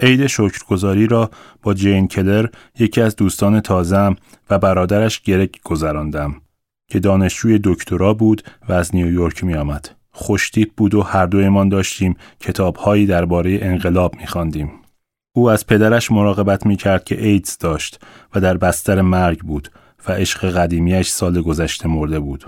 [0.00, 1.30] عید شکرگزاری را
[1.62, 2.46] با جین کلر
[2.78, 4.16] یکی از دوستان تازم
[4.50, 6.34] و برادرش گرگ گذراندم
[6.90, 9.97] که دانشجوی دکترا بود و از نیویورک می آمد.
[10.18, 14.70] خوشتیپ بود و هر دویمان داشتیم کتابهایی درباره انقلاب می خواندیم.
[15.36, 18.00] او از پدرش مراقبت می کرد که ایدز داشت
[18.34, 19.70] و در بستر مرگ بود
[20.08, 22.44] و عشق قدیمیش سال گذشته مرده بود.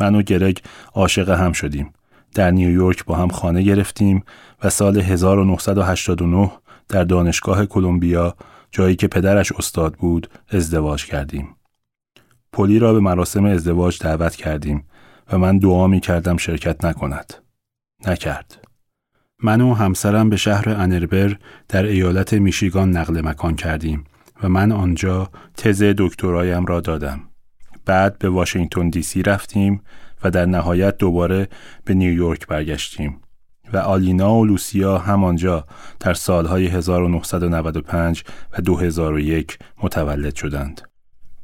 [0.00, 0.62] من و گرگ
[0.94, 1.92] عاشق هم شدیم.
[2.34, 4.24] در نیویورک با هم خانه گرفتیم
[4.62, 6.52] و سال 1989
[6.88, 8.36] در دانشگاه کلمبیا
[8.70, 11.56] جایی که پدرش استاد بود ازدواج کردیم.
[12.52, 14.84] پلی را به مراسم ازدواج دعوت کردیم
[15.32, 17.34] و من دعا می کردم شرکت نکند.
[18.06, 18.64] نکرد.
[19.42, 21.36] من و همسرم به شهر انربر
[21.68, 24.04] در ایالت میشیگان نقل مکان کردیم
[24.42, 27.20] و من آنجا تز دکترایم را دادم.
[27.84, 29.82] بعد به واشنگتن دی سی رفتیم
[30.24, 31.48] و در نهایت دوباره
[31.84, 33.20] به نیویورک برگشتیم
[33.72, 35.66] و آلینا و لوسیا همانجا
[36.00, 38.24] در سالهای 1995
[38.58, 40.91] و 2001 متولد شدند.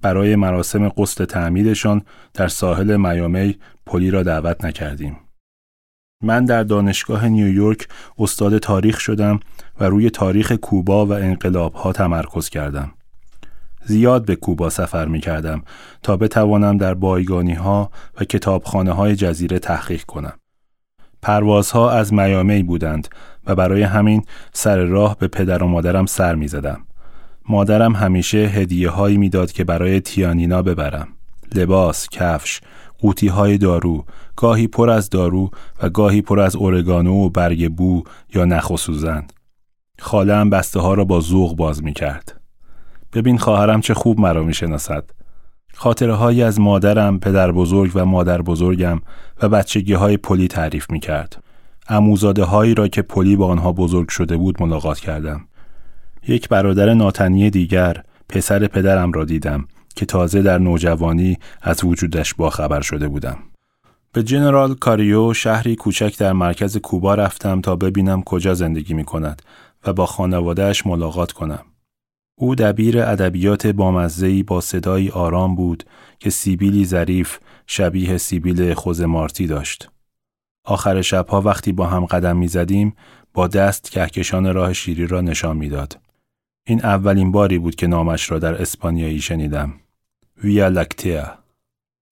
[0.03, 2.03] برای مراسم غسل تعمیدشان
[2.35, 5.17] در ساحل میامی پلی را دعوت نکردیم.
[6.23, 9.41] من در دانشگاه نیویورک استاد تاریخ شدم
[9.81, 12.91] و روی تاریخ کوبا و انقلاب ها تمرکز کردم.
[13.85, 15.63] زیاد به کوبا سفر می کردم
[16.03, 20.39] تا بتوانم در بایگانی ها و کتابخانه های جزیره تحقیق کنم.
[21.23, 23.09] پروازها از میامی بودند
[23.47, 26.88] و برای همین سر راه به پدر و مادرم سر می زدم.
[27.49, 31.09] مادرم همیشه هدیه هایی می‌داد که برای تیانینا ببرم.
[31.55, 32.61] لباس، کفش،
[32.99, 34.05] قوطی های دارو،
[34.37, 35.51] گاهی پر از دارو
[35.83, 38.03] و گاهی پر از اورگانو و برگ بو
[38.35, 39.27] یا نخ و سوزن.
[39.99, 42.41] خالم بسته ها را با ذوق باز می کرد.
[43.13, 45.11] ببین خواهرم چه خوب مرا می شناسد.
[45.75, 49.01] خاطره هایی از مادرم، پدر بزرگ و مادر بزرگم
[49.43, 51.43] و بچگی های پلی تعریف می کرد.
[51.89, 55.48] عموزاده هایی را که پلی با آنها بزرگ شده بود ملاقات کردم.
[56.29, 62.81] یک برادر ناتنی دیگر، پسر پدرم را دیدم که تازه در نوجوانی از وجودش باخبر
[62.81, 63.39] شده بودم.
[64.13, 69.43] به جنرال کاریو شهری کوچک در مرکز کوبا رفتم تا ببینم کجا زندگی می کند
[69.87, 71.65] و با خانوادهش ملاقات کنم.
[72.39, 75.85] او دبیر ادبیات بامزهی با صدایی آرام بود
[76.19, 79.91] که سیبیلی ظریف شبیه سیبیل خوز مارتی داشت.
[80.65, 82.95] آخر شبها وقتی با هم قدم می زدیم
[83.35, 86.01] با دست کهکشان راه شیری را نشان می‌داد.
[86.71, 89.75] این اولین باری بود که نامش را در اسپانیایی شنیدم.
[90.45, 91.39] ویا لکتیا.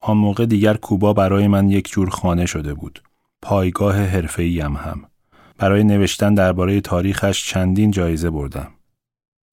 [0.00, 3.02] آن موقع دیگر کوبا برای من یک جور خانه شده بود.
[3.42, 5.04] پایگاه حرفه‌ای هم هم.
[5.58, 8.68] برای نوشتن درباره تاریخش چندین جایزه بردم.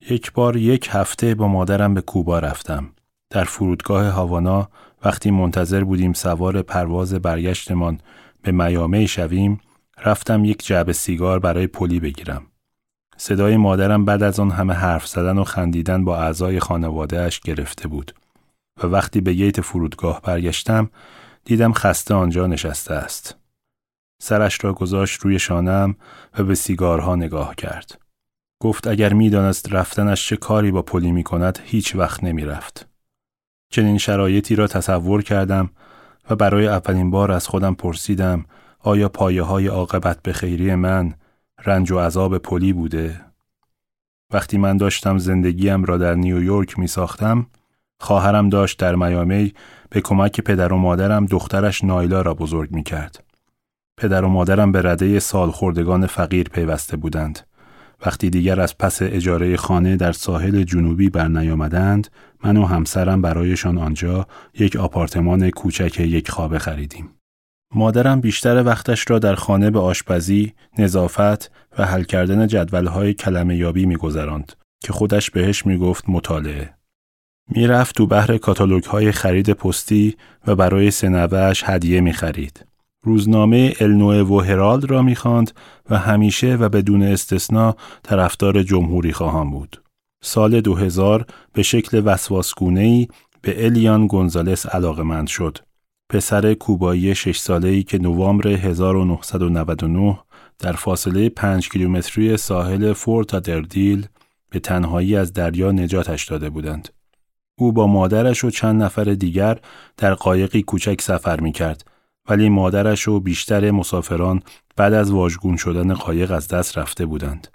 [0.10, 2.89] یک بار یک هفته با مادرم به کوبا رفتم.
[3.30, 4.70] در فرودگاه هاوانا
[5.06, 8.00] وقتی منتظر بودیم سوار پرواز برگشتمان
[8.42, 9.60] به میامه شویم
[10.06, 12.46] رفتم یک جعبه سیگار برای پلی بگیرم.
[13.17, 18.15] صدای مادرم بعد از آن همه حرف زدن و خندیدن با اعضای خانوادهش گرفته بود
[18.84, 20.89] و وقتی به گیت فرودگاه برگشتم
[21.45, 23.36] دیدم خسته آنجا نشسته است.
[24.21, 25.96] سرش را گذاشت روی شانم
[26.40, 28.02] و به سیگارها نگاه کرد.
[28.62, 32.88] گفت اگر می‌دانست رفتنش چه کاری با پلی می کند هیچ وقت نمی رفت.
[33.71, 35.69] چنین شرایطی را تصور کردم
[36.29, 38.46] و برای اولین بار از خودم پرسیدم
[38.79, 41.13] آیا پایه های عاقبت به خیری من
[41.66, 43.22] رنج و عذاب پلی بوده؟
[44.32, 47.48] وقتی من داشتم زندگیم را در نیویورک می ساختم،
[48.00, 49.54] خواهرم داشت در میامی
[49.90, 53.24] به کمک پدر و مادرم دخترش نایلا را بزرگ می کرد.
[53.98, 57.40] پدر و مادرم به رده سالخوردگان فقیر پیوسته بودند.
[58.06, 62.08] وقتی دیگر از پس اجاره خانه در ساحل جنوبی بر نیامدند،
[62.44, 64.28] من و همسرم برایشان آنجا
[64.60, 67.10] یک آپارتمان کوچک یک خوابه خریدیم.
[67.76, 73.86] مادرم بیشتر وقتش را در خانه به آشپزی، نظافت و حل کردن جدولهای کلمه یابی
[73.86, 74.54] می گذراند
[74.84, 76.74] که خودش بهش می گفت مطالعه.
[77.50, 80.15] می‌رفت تو بحر کاتالوگ های خرید پستی
[80.48, 82.65] و برای سنوهش هدیه می خرید.
[83.06, 85.52] روزنامه النوه و هرالد را می‌خواند
[85.90, 89.82] و همیشه و بدون استثنا طرفدار جمهوری خواهان بود.
[90.24, 93.08] سال 2000 به شکل وسواسگونهی
[93.42, 95.58] به الیان گونزالس علاقمند شد.
[96.14, 100.20] پسر کوبایی شش ساله‌ای که نوامبر 1999
[100.60, 104.08] در فاصله 5 کیلومتری ساحل فورتادردیل
[104.50, 106.90] به تنهایی از دریا نجاتش داده بودند.
[107.58, 109.60] او با مادرش و چند نفر دیگر
[109.98, 111.88] در قایقی کوچک سفر می کرد
[112.30, 114.42] ولی مادرش و بیشتر مسافران
[114.76, 117.48] بعد از واژگون شدن قایق از دست رفته بودند.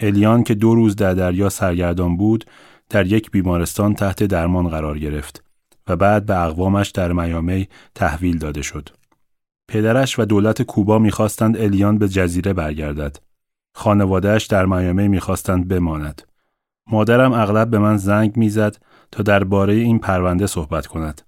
[0.00, 2.44] الیان که دو روز در دریا سرگردان بود
[2.90, 5.49] در یک بیمارستان تحت درمان قرار گرفت
[5.90, 8.88] و بعد به اقوامش در میامی تحویل داده شد.
[9.68, 13.16] پدرش و دولت کوبا می‌خواستند الیان به جزیره برگردد.
[13.74, 16.22] خانوادهش در میامی می‌خواستند بماند.
[16.90, 18.76] مادرم اغلب به من زنگ می‌زد
[19.12, 21.22] تا درباره این پرونده صحبت کند.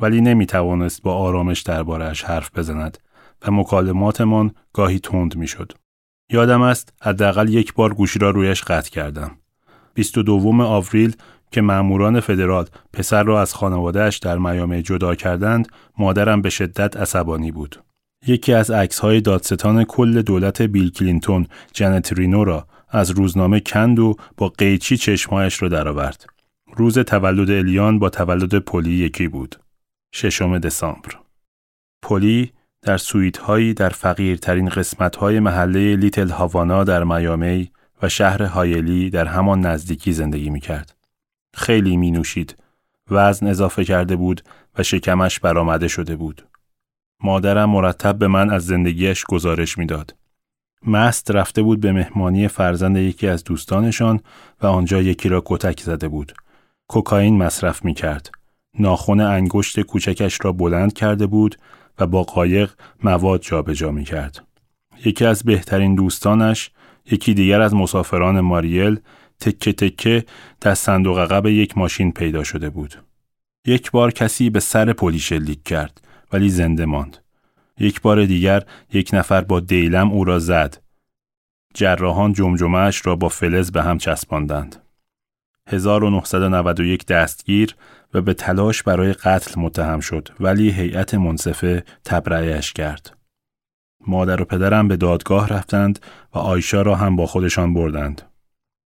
[0.00, 2.98] ولی نمی توانست با آرامش دربارهش حرف بزند
[3.42, 5.72] و مکالماتمان گاهی تند می شد.
[6.30, 9.30] یادم است حداقل یک بار گوشی را رویش قطع کردم.
[9.94, 11.16] 22 آوریل
[11.50, 15.68] که ماموران فدرال پسر را از خانوادهش در میامی جدا کردند،
[15.98, 17.76] مادرم به شدت عصبانی بود.
[18.26, 24.14] یکی از عکس‌های دادستان کل دولت بیل کلینتون جنت رینو را از روزنامه کند و
[24.36, 26.26] با قیچی چشمهایش را درآورد.
[26.76, 29.56] روز تولد الیان با تولد پلی یکی بود.
[30.14, 31.14] ششم دسامبر
[32.02, 37.70] پلی در سویت هایی در فقیرترین قسمت های محله لیتل هاوانا در میامی
[38.02, 40.97] و شهر هایلی در همان نزدیکی زندگی می کرد.
[41.58, 42.56] خیلی می نوشید.
[43.10, 44.42] وزن اضافه کرده بود
[44.78, 46.46] و شکمش برآمده شده بود.
[47.22, 50.14] مادرم مرتب به من از زندگیش گزارش می‌داد.
[50.86, 54.20] مست رفته بود به مهمانی فرزند یکی از دوستانشان
[54.62, 56.32] و آنجا یکی را کتک زده بود.
[56.88, 58.30] کوکائین مصرف می کرد.
[58.78, 61.56] ناخن انگشت کوچکش را بلند کرده بود
[61.98, 62.70] و با قایق
[63.02, 64.44] مواد جابجا می کرد.
[65.04, 66.70] یکی از بهترین دوستانش،
[67.10, 69.00] یکی دیگر از مسافران ماریل،
[69.40, 70.24] تکه تکه
[70.60, 72.94] در صندوق عقب یک ماشین پیدا شده بود.
[73.66, 76.00] یک بار کسی به سر پلی شلیک کرد
[76.32, 77.16] ولی زنده ماند.
[77.78, 78.62] یک بار دیگر
[78.92, 80.82] یک نفر با دیلم او را زد.
[81.74, 84.76] جراحان جمجمهش را با فلز به هم چسباندند.
[85.66, 87.76] 1991 دستگیر
[88.14, 93.16] و به تلاش برای قتل متهم شد ولی هیئت منصفه تبرئهش کرد.
[94.06, 95.98] مادر و پدرم به دادگاه رفتند
[96.34, 98.22] و آیشا را هم با خودشان بردند.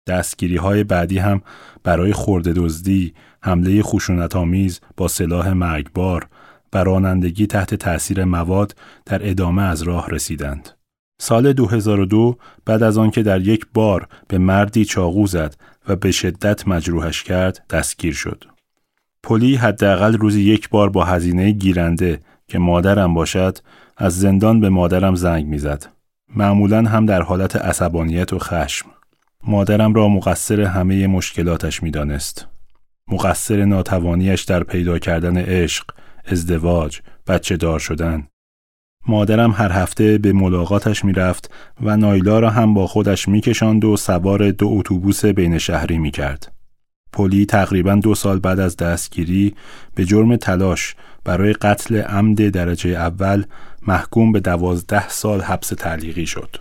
[0.08, 1.42] دستگیری های بعدی هم
[1.84, 6.28] برای خورده دزدی، حمله خشونت‌آمیز با سلاح مرگبار
[6.74, 8.76] و رانندگی تحت تأثیر مواد
[9.06, 10.70] در ادامه از راه رسیدند.
[11.22, 15.56] سال 2002 بعد از آنکه در یک بار به مردی چاقو زد
[15.88, 18.46] و به شدت مجروحش کرد دستگیر شد.
[19.24, 23.58] پلی حداقل روزی یک بار با هزینه گیرنده که مادرم باشد
[23.98, 25.86] از زندان به مادرم زنگ می‌زد.
[26.36, 28.90] معمولا هم در حالت عصبانیت و خشم.
[29.48, 32.48] مادرم را مقصر همه مشکلاتش می‌دانست.
[33.08, 35.86] مقصر ناتوانیش در پیدا کردن عشق،
[36.26, 38.28] ازدواج، بچه دار شدن.
[39.08, 44.52] مادرم هر هفته به ملاقاتش می‌رفت و نایلا را هم با خودش میکشاند و سوار
[44.52, 46.52] دو اتوبوس بین شهری می‌کرد.
[47.14, 49.56] پلی تقریبا دو سال بعد از دستگیری
[49.96, 53.44] به جرم تلاش برای قتل عمد درجه اول
[53.88, 56.56] محکوم به دوازده سال حبس تعلیقی شد.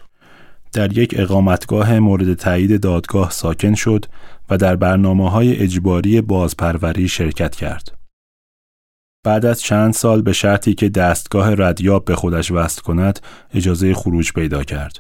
[0.73, 4.07] در یک اقامتگاه مورد تایید دادگاه ساکن شد
[4.51, 7.99] و در برنامه های اجباری بازپروری شرکت کرد.
[9.25, 13.21] بعد از چند سال به شرطی که دستگاه ردیاب به خودش وصل کند
[13.55, 14.99] اجازه خروج پیدا کرد.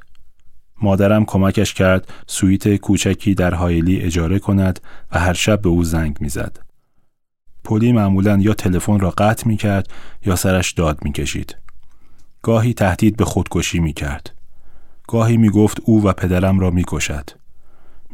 [0.82, 4.80] مادرم کمکش کرد سویت کوچکی در هایلی اجاره کند
[5.12, 6.58] و هر شب به او زنگ می‌زد.
[7.64, 9.88] پلی معمولا یا تلفن را قطع می کرد
[10.26, 11.56] یا سرش داد می کشید.
[12.42, 14.41] گاهی تهدید به خودکشی می کرد.
[15.12, 17.30] گاهی می گفت او و پدرم را می کشد.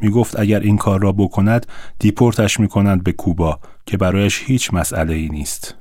[0.01, 1.65] می گفت اگر این کار را بکند
[1.99, 5.75] دیپورتش می کنند به کوبا که برایش هیچ مسئله ای نیست.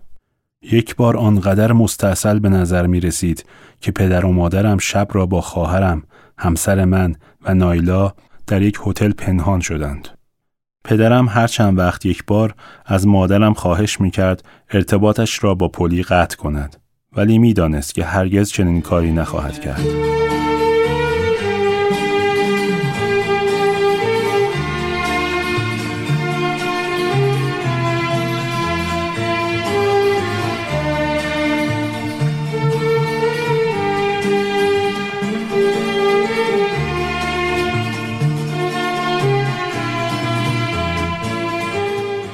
[0.62, 3.44] یک بار آنقدر مستاصل به نظر می رسید
[3.80, 6.02] که پدر و مادرم شب را با خواهرم،
[6.38, 8.12] همسر من و نایلا
[8.46, 10.08] در یک هتل پنهان شدند.
[10.84, 12.54] پدرم هر چند وقت یک بار
[12.86, 16.76] از مادرم خواهش می کرد ارتباطش را با پلی قطع کند
[17.16, 19.80] ولی می‌دانست که هرگز چنین کاری نخواهد کرد.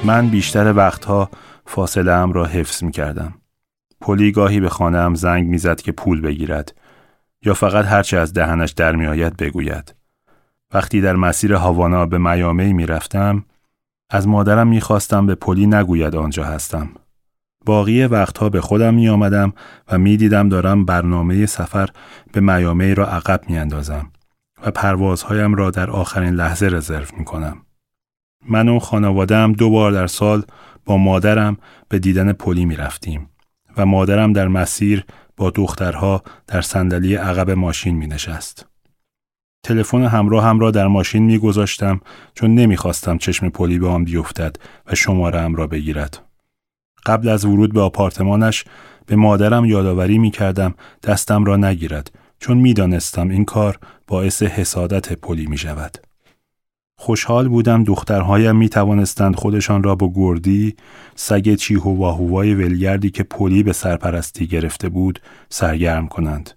[0.05, 1.29] من بیشتر وقتها
[1.65, 3.33] فاصله ام را حفظ می کردم.
[4.01, 6.75] پلی گاهی به خانه ام زنگ می‌زد که پول بگیرد
[7.41, 9.95] یا فقط هرچه از دهنش در میآید بگوید.
[10.73, 13.45] وقتی در مسیر هاوانا به میامی می رفتم،
[14.09, 16.89] از مادرم می خواستم به پلی نگوید آنجا هستم.
[17.65, 19.53] باقی وقتها به خودم می آمدم
[19.91, 21.89] و می دیدم دارم برنامه سفر
[22.31, 24.11] به میامی را عقب می اندازم
[24.65, 27.64] و پروازهایم را در آخرین لحظه رزرو می کنم.
[28.49, 30.43] من و خانوادم دو بار در سال
[30.85, 31.57] با مادرم
[31.89, 33.29] به دیدن پلی می رفتیم
[33.77, 35.05] و مادرم در مسیر
[35.37, 38.65] با دخترها در صندلی عقب ماشین می نشست.
[39.63, 41.99] تلفن همراهم را در ماشین می گذاشتم
[42.33, 44.55] چون نمی‌خواستم چشم پلی به آن بیفتد
[44.87, 46.21] و شماره را بگیرد.
[47.05, 48.65] قبل از ورود به آپارتمانش
[49.05, 50.73] به مادرم یادآوری می کردم
[51.03, 55.97] دستم را نگیرد چون می دانستم این کار باعث حسادت پلی می شود.
[56.97, 60.75] خوشحال بودم دخترهایم می توانستند خودشان را با گردی
[61.15, 65.19] سگ چیواوای ولگردی که پلی به سرپرستی گرفته بود
[65.49, 66.49] سرگرم کنند.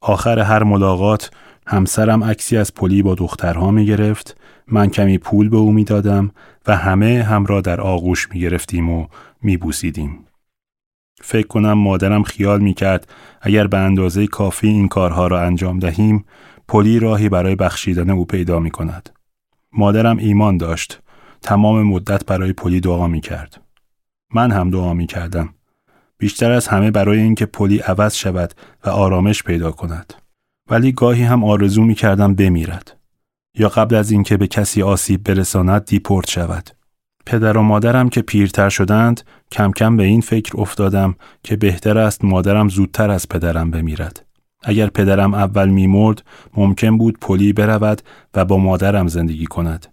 [0.00, 1.30] آخر هر ملاقات
[1.66, 6.30] همسرم عکسی از پلی با دخترها می گرفت من کمی پول به او می دادم
[6.66, 9.06] و همه هم را در آغوش می گرفتیم و
[9.42, 10.24] می بوسیدیم.
[11.22, 16.24] فکر کنم مادرم خیال می کرد اگر به اندازه کافی این کارها را انجام دهیم
[16.68, 19.19] پلی راهی برای بخشیدن او پیدا می کند.
[19.72, 21.00] مادرم ایمان داشت.
[21.42, 23.60] تمام مدت برای پلی دعا می کرد.
[24.34, 25.54] من هم دعا می کردم.
[26.18, 28.54] بیشتر از همه برای اینکه پلی عوض شود
[28.84, 30.14] و آرامش پیدا کند.
[30.70, 32.96] ولی گاهی هم آرزو می کردم بمیرد.
[33.54, 36.70] یا قبل از اینکه به کسی آسیب برساند دیپورت شود.
[37.26, 39.20] پدر و مادرم که پیرتر شدند
[39.52, 44.26] کم کم به این فکر افتادم که بهتر است مادرم زودتر از پدرم بمیرد.
[44.62, 46.22] اگر پدرم اول میمرد
[46.56, 48.02] ممکن بود پلی برود
[48.34, 49.86] و با مادرم زندگی کند.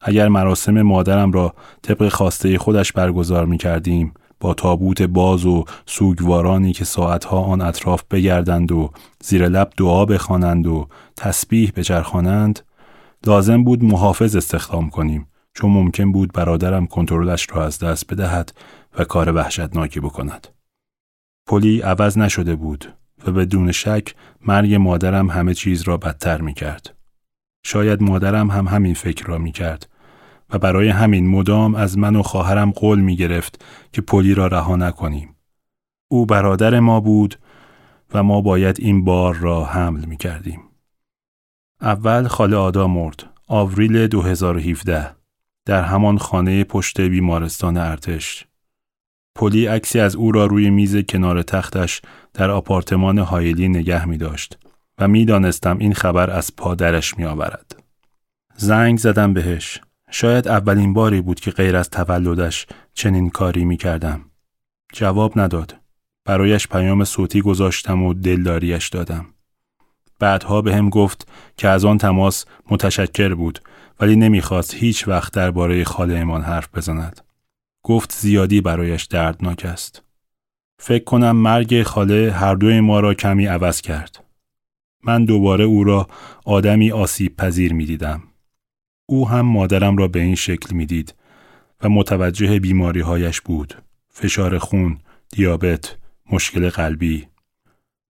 [0.00, 6.72] اگر مراسم مادرم را طبق خواسته خودش برگزار می کردیم با تابوت باز و سوگوارانی
[6.72, 12.60] که ساعتها آن اطراف بگردند و زیر لب دعا بخوانند و تسبیح بچرخانند
[13.26, 18.52] لازم بود محافظ استخدام کنیم چون ممکن بود برادرم کنترلش را از دست بدهد
[18.98, 20.48] و کار وحشتناکی بکند.
[21.46, 22.94] پلی عوض نشده بود
[23.26, 24.14] و بدون شک
[24.46, 26.94] مرگ مادرم همه چیز را بدتر می کرد.
[27.64, 29.88] شاید مادرم هم همین فکر را می کرد
[30.50, 34.76] و برای همین مدام از من و خواهرم قول می گرفت که پلی را رها
[34.76, 35.36] نکنیم.
[36.08, 37.38] او برادر ما بود
[38.14, 40.60] و ما باید این بار را حمل می کردیم.
[41.80, 43.30] اول خاله آدا مرد.
[43.48, 45.16] آوریل 2017
[45.66, 48.46] در همان خانه پشت بیمارستان ارتش.
[49.34, 52.02] پلی عکسی از او را روی میز کنار تختش
[52.34, 54.58] در آپارتمان هایلی نگه می داشت
[54.98, 57.76] و می دانستم این خبر از پادرش می آورد.
[58.56, 59.80] زنگ زدم بهش.
[60.10, 64.20] شاید اولین باری بود که غیر از تولدش چنین کاری می کردم.
[64.92, 65.76] جواب نداد.
[66.24, 69.26] برایش پیام صوتی گذاشتم و دلداریش دادم.
[70.18, 73.58] بعدها به هم گفت که از آن تماس متشکر بود
[74.00, 77.23] ولی نمی‌خواست هیچ وقت درباره خاله ایمان حرف بزند.
[77.84, 80.02] گفت زیادی برایش دردناک است.
[80.78, 84.24] فکر کنم مرگ خاله هر دوی ما را کمی عوض کرد.
[85.02, 86.08] من دوباره او را
[86.44, 88.22] آدمی آسیب پذیر می دیدم.
[89.06, 91.14] او هم مادرم را به این شکل می دید
[91.82, 93.74] و متوجه بیماری هایش بود.
[94.08, 94.98] فشار خون،
[95.30, 95.96] دیابت،
[96.30, 97.26] مشکل قلبی.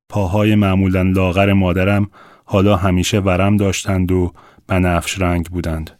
[0.09, 2.11] پاهای معمولا لاغر مادرم
[2.45, 4.33] حالا همیشه ورم داشتند و
[4.67, 5.99] بنفش رنگ بودند.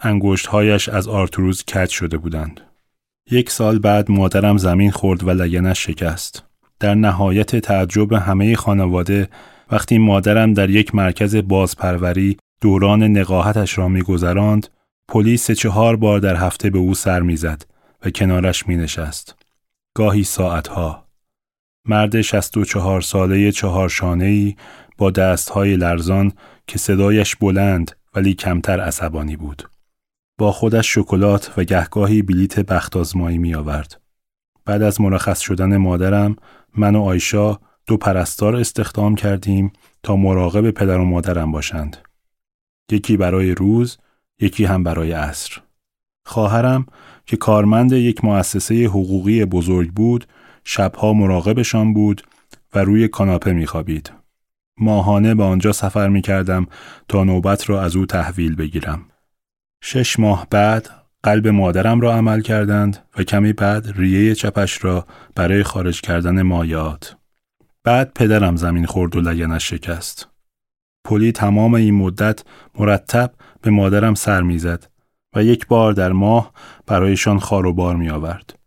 [0.00, 2.65] انگشتهایش از آرتروز کج شده بودند.
[3.30, 6.44] یک سال بعد مادرم زمین خورد و لگنش شکست.
[6.80, 9.28] در نهایت تعجب همه خانواده
[9.70, 14.66] وقتی مادرم در یک مرکز بازپروری دوران نقاهتش را میگذراند
[15.08, 17.62] پلیس چهار بار در هفته به او سر می‌زد
[18.04, 19.34] و کنارش می نشست.
[19.94, 21.06] گاهی ساعتها.
[21.88, 24.56] مرد شست و چهار ساله چهار ای
[24.98, 26.32] با دستهای لرزان
[26.66, 29.68] که صدایش بلند ولی کمتر عصبانی بود.
[30.38, 34.00] با خودش شکلات و گهگاهی بلیت بخت آزمایی می آورد.
[34.64, 36.36] بعد از مرخص شدن مادرم
[36.76, 39.72] من و آیشا دو پرستار استخدام کردیم
[40.02, 41.96] تا مراقب پدر و مادرم باشند.
[42.92, 43.98] یکی برای روز،
[44.40, 45.60] یکی هم برای عصر.
[46.26, 46.86] خواهرم
[47.26, 50.26] که کارمند یک مؤسسه حقوقی بزرگ بود،
[50.64, 52.22] شبها مراقبشان بود
[52.74, 54.12] و روی کاناپه میخوابید.
[54.78, 56.66] ماهانه به آنجا سفر می کردم
[57.08, 59.04] تا نوبت را از او تحویل بگیرم.
[59.82, 60.90] شش ماه بعد
[61.22, 67.16] قلب مادرم را عمل کردند و کمی بعد ریه چپش را برای خارج کردن مایات.
[67.84, 70.28] بعد پدرم زمین خورد و لگنش شکست.
[71.04, 72.44] پلی تمام این مدت
[72.78, 74.90] مرتب به مادرم سر می‌زد
[75.36, 76.52] و یک بار در ماه
[76.86, 78.58] برایشان خواروبار می آورد.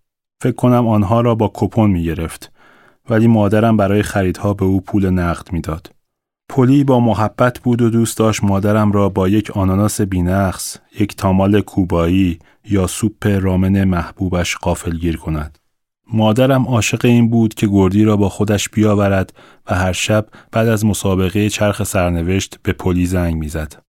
[0.42, 2.52] فکر کنم آنها را با کوپن می گرفت
[3.10, 5.96] ولی مادرم برای خریدها به او پول نقد می‌داد.
[6.50, 11.62] پلی با محبت بود و دوست داشت مادرم را با یک آناناس بینقص، یک تامال
[11.62, 12.40] کوبایی
[12.70, 14.56] یا سوپ رامن محبوبش
[15.02, 15.60] غافلگیر کند.
[16.14, 19.34] مادرم عاشق این بود که گردی را با خودش بیاورد
[19.68, 23.84] و هر شب بعد از مسابقه چرخ سرنوشت به پلی زنگ می‌زد.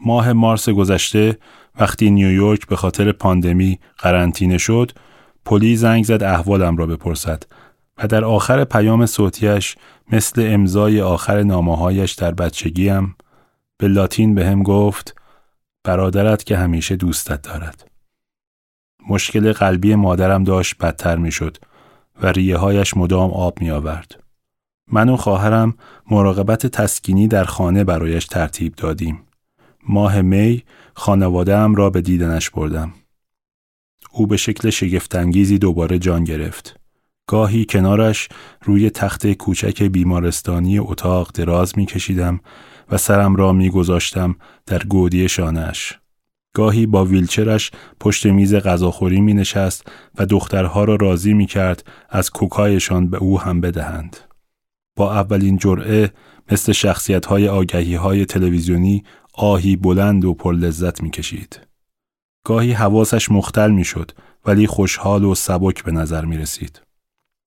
[0.00, 1.38] ماه مارس گذشته
[1.80, 4.92] وقتی نیویورک به خاطر پاندمی قرنطینه شد،
[5.44, 7.42] پلی زنگ زد احوالم را بپرسد
[7.98, 9.76] و در آخر پیام صوتیش
[10.12, 13.16] مثل امضای آخر نامههایش در بچگیم
[13.76, 15.14] به لاتین بهم گفت
[15.84, 17.90] برادرت که همیشه دوستت دارد.
[19.08, 21.56] مشکل قلبی مادرم داشت بدتر می شد
[22.22, 24.20] و ریه هایش مدام آب می آورد.
[24.92, 25.74] من و خواهرم
[26.10, 29.22] مراقبت تسکینی در خانه برایش ترتیب دادیم.
[29.88, 30.62] ماه می
[30.94, 32.92] خانوادهام را به دیدنش بردم.
[34.12, 36.83] او به شکل شگفتانگیزی دوباره جان گرفت.
[37.26, 38.28] گاهی کنارش
[38.64, 42.40] روی تخت کوچک بیمارستانی اتاق دراز می کشیدم
[42.90, 45.98] و سرم را می گذاشتم در گودی شانش.
[46.54, 47.70] گاهی با ویلچرش
[48.00, 53.40] پشت میز غذاخوری می نشست و دخترها را راضی می کرد از کوکایشان به او
[53.40, 54.16] هم بدهند.
[54.96, 56.12] با اولین جرعه
[56.50, 59.04] مثل شخصیت های آگهی های تلویزیونی
[59.34, 61.60] آهی بلند و پر لذت می کشید.
[62.46, 64.10] گاهی حواسش مختل می شد
[64.46, 66.80] ولی خوشحال و سبک به نظر می رسید.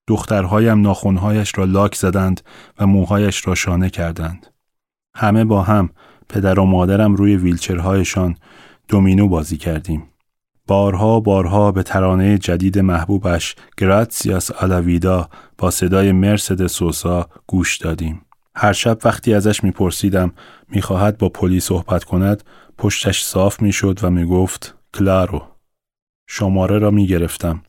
[0.07, 2.41] دخترهایم ناخونهایش را لاک زدند
[2.79, 4.47] و موهایش را شانه کردند.
[5.15, 5.89] همه با هم
[6.29, 8.35] پدر و مادرم روی ویلچرهایشان
[8.87, 10.03] دومینو بازی کردیم.
[10.67, 18.21] بارها بارها به ترانه جدید محبوبش گراتسیاس آلاویدا با صدای مرسد سوسا گوش دادیم.
[18.55, 20.33] هر شب وقتی ازش میپرسیدم
[20.69, 22.43] می‌خواهد با پلیس صحبت کند
[22.77, 25.41] پشتش صاف می‌شد و می‌گفت کلارو
[26.27, 27.63] شماره را می‌گرفتم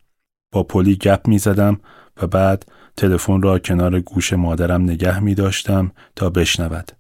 [0.52, 1.80] با پلی گپ می‌زدم
[2.22, 2.66] و بعد
[2.96, 6.92] تلفن را کنار گوش مادرم نگه می داشتم تا بشنود.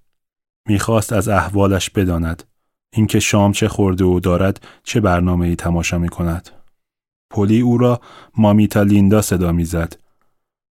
[0.68, 2.42] می‌خواست از احوالش بداند
[2.92, 6.50] اینکه شام چه خورده و دارد چه برنامه ای تماشا می کند.
[7.30, 8.00] پلی او را
[8.36, 9.96] مامیتا لیندا صدا می‌زد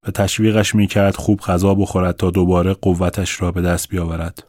[0.06, 4.48] و تشویقش می کرد خوب غذا بخورد تا دوباره قوتش را به دست بیاورد.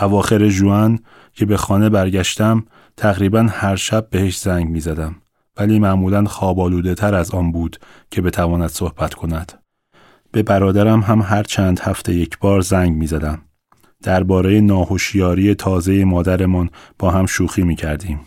[0.00, 0.98] اواخر جوان
[1.32, 2.64] که به خانه برگشتم
[2.96, 5.16] تقریبا هر شب بهش زنگ می زدم.
[5.56, 7.76] ولی معمولا خواب تر از آن بود
[8.10, 9.52] که بتواند صحبت کند.
[10.32, 13.42] به برادرم هم هر چند هفته یک بار زنگ می زدم.
[14.02, 18.20] درباره ناهوشیاری تازه مادرمان با هم شوخی می کردیم.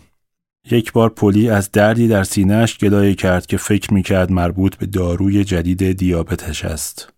[0.70, 4.86] یک بار پلی از دردی در سینهش گدایی کرد که فکر می کرد مربوط به
[4.86, 7.12] داروی جدید دیابتش است.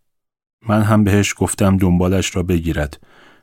[0.68, 3.00] من هم بهش گفتم دنبالش را بگیرد.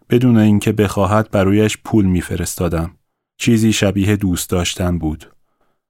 [0.09, 2.91] بدون اینکه بخواهد برایش پول میفرستادم.
[3.39, 5.36] چیزی شبیه دوست داشتن بود.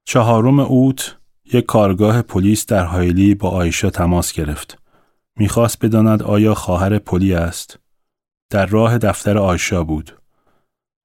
[0.09, 1.15] چهارم اوت
[1.53, 4.77] یک کارآگاه پلیس در هایلی با آیشا تماس گرفت.
[5.37, 7.79] می‌خواست بداند آیا خواهر پلی است.
[8.49, 10.17] در راه دفتر آیشا بود.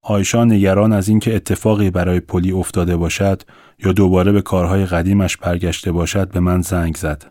[0.03, 3.43] آیشا نگران از اینکه اتفاقی برای پلی افتاده باشد
[3.79, 7.25] یا دوباره به کارهای قدیمش برگشته باشد به من زنگ زد.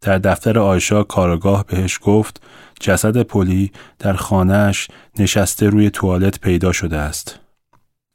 [0.00, 2.42] در دفتر آیشا کارآگاه بهش گفت
[2.80, 4.88] جسد پلی در خانهش
[5.18, 7.43] نشسته روی توالت پیدا شده است.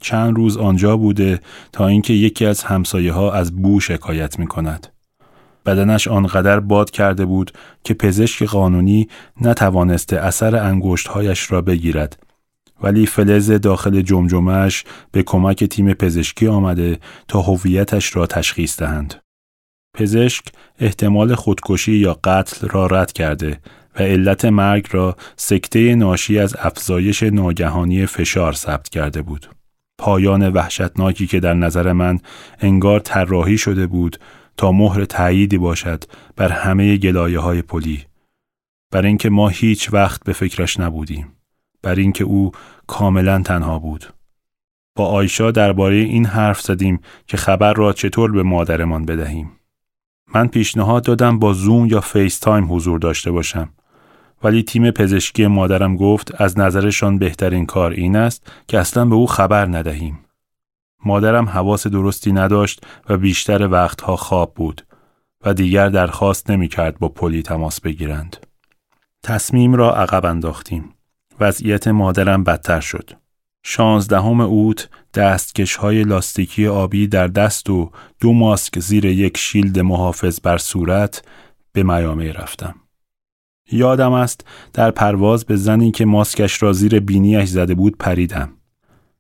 [0.01, 1.39] چند روز آنجا بوده
[1.71, 4.87] تا اینکه یکی از همسایه ها از بو شکایت می کند.
[5.65, 7.51] بدنش آنقدر باد کرده بود
[7.83, 9.07] که پزشک قانونی
[9.41, 12.23] نتوانسته اثر انگشتهایش را بگیرد
[12.83, 19.15] ولی فلز داخل جمجمهش به کمک تیم پزشکی آمده تا هویتش را تشخیص دهند.
[19.97, 20.43] پزشک
[20.79, 23.59] احتمال خودکشی یا قتل را رد کرده
[23.95, 29.58] و علت مرگ را سکته ناشی از افزایش ناگهانی فشار ثبت کرده بود.
[29.99, 32.19] پایان وحشتناکی که در نظر من
[32.59, 34.19] انگار طراحی شده بود
[34.57, 36.03] تا مهر تأییدی باشد
[36.35, 38.05] بر همه گلایه های پلی.
[38.91, 41.27] بر اینکه ما هیچ وقت به فکرش نبودیم.
[41.81, 42.51] بر اینکه او
[42.87, 44.05] کاملا تنها بود.
[44.95, 49.51] با آیشا درباره این حرف زدیم که خبر را چطور به مادرمان بدهیم.
[50.33, 53.69] من پیشنهاد دادم با زوم یا فیس تایم حضور داشته باشم.
[54.43, 59.27] ولی تیم پزشکی مادرم گفت از نظرشان بهترین کار این است که اصلا به او
[59.27, 60.19] خبر ندهیم.
[61.05, 64.85] مادرم حواس درستی نداشت و بیشتر وقتها خواب بود
[65.45, 68.37] و دیگر درخواست نمی کرد با پلی تماس بگیرند.
[69.23, 70.93] تصمیم را عقب انداختیم.
[71.39, 73.09] وضعیت مادرم بدتر شد.
[73.63, 80.39] شانزدهم اوت دستکش های لاستیکی آبی در دست و دو ماسک زیر یک شیلد محافظ
[80.43, 81.23] بر صورت
[81.73, 82.75] به میامه رفتم.
[83.71, 88.49] یادم است در پرواز به زنی که ماسکش را زیر بینیش زده بود پریدم.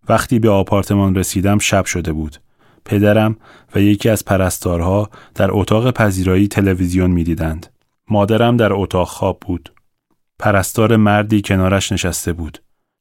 [0.09, 2.37] وقتی به آپارتمان رسیدم شب شده بود.
[2.85, 3.37] پدرم
[3.75, 7.67] و یکی از پرستارها در اتاق پذیرایی تلویزیون می‌دیدند.
[8.09, 9.73] مادرم در اتاق خواب بود.
[10.39, 12.57] پرستار مردی کنارش نشسته بود.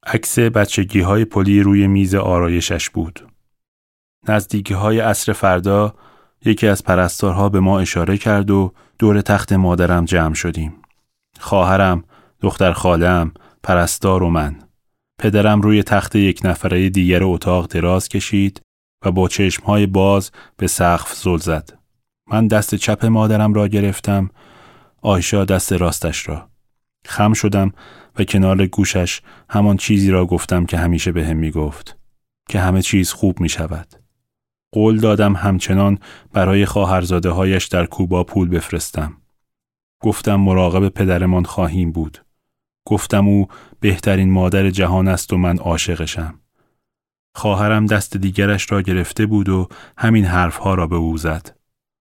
[0.06, 3.26] عکس بچگی های پلی روی میز آرایشش بود.
[4.28, 5.94] نزدیکی های عصر فردا
[6.44, 10.74] یکی از پرستارها به ما اشاره کرد و دور تخت مادرم جمع شدیم.
[11.38, 12.04] خواهرم،
[12.40, 13.32] دختر خالم،
[13.62, 14.56] پرستار و من.
[15.18, 18.60] پدرم روی تخت یک نفره دیگر اتاق دراز کشید
[19.04, 21.78] و با چشمهای باز به سقف زل زد.
[22.30, 24.30] من دست چپ مادرم را گرفتم،
[25.02, 26.48] آیشا دست راستش را.
[27.04, 27.72] خم شدم
[28.18, 29.20] و کنار گوشش
[29.50, 31.98] همان چیزی را گفتم که همیشه به هم می گفت.
[32.48, 33.94] که همه چیز خوب می شود.
[34.72, 35.98] قول دادم همچنان
[36.32, 39.16] برای خواهرزاده هایش در کوبا پول بفرستم.
[40.00, 42.24] گفتم مراقب پدرمان خواهیم بود.
[42.86, 43.48] گفتم او
[43.80, 46.40] بهترین مادر جهان است و من عاشقشم.
[47.34, 49.68] خواهرم دست دیگرش را گرفته بود و
[49.98, 51.56] همین حرفها را به او زد.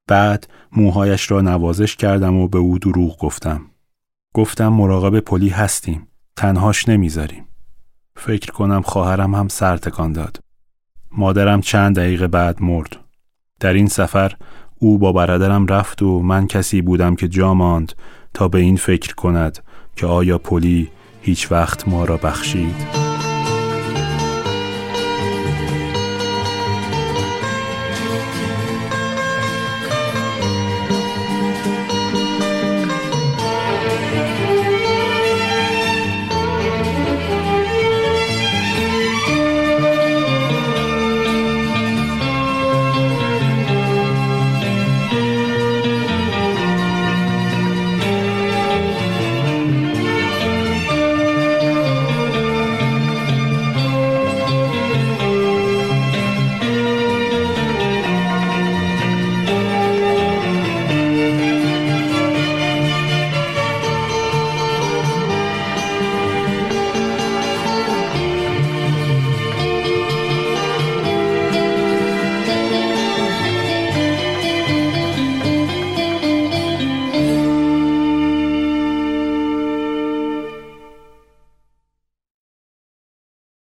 [0.08, 3.66] بعد موهایش را نوازش کردم و به او دروغ گفتم.
[4.34, 6.08] گفتم مراقب پلی هستیم.
[6.36, 7.48] تنهاش نمی‌ذاریم.
[8.16, 10.39] فکر کنم خواهرم هم سر تکان داد.
[11.12, 12.98] مادرم چند دقیقه بعد مرد.
[13.60, 14.34] در این سفر
[14.80, 17.93] او با برادرم رفت و من کسی بودم که جا ماند
[18.34, 19.59] تا به این فکر کند
[19.95, 20.89] که آیا پلی
[21.21, 23.07] هیچ وقت ما را بخشید؟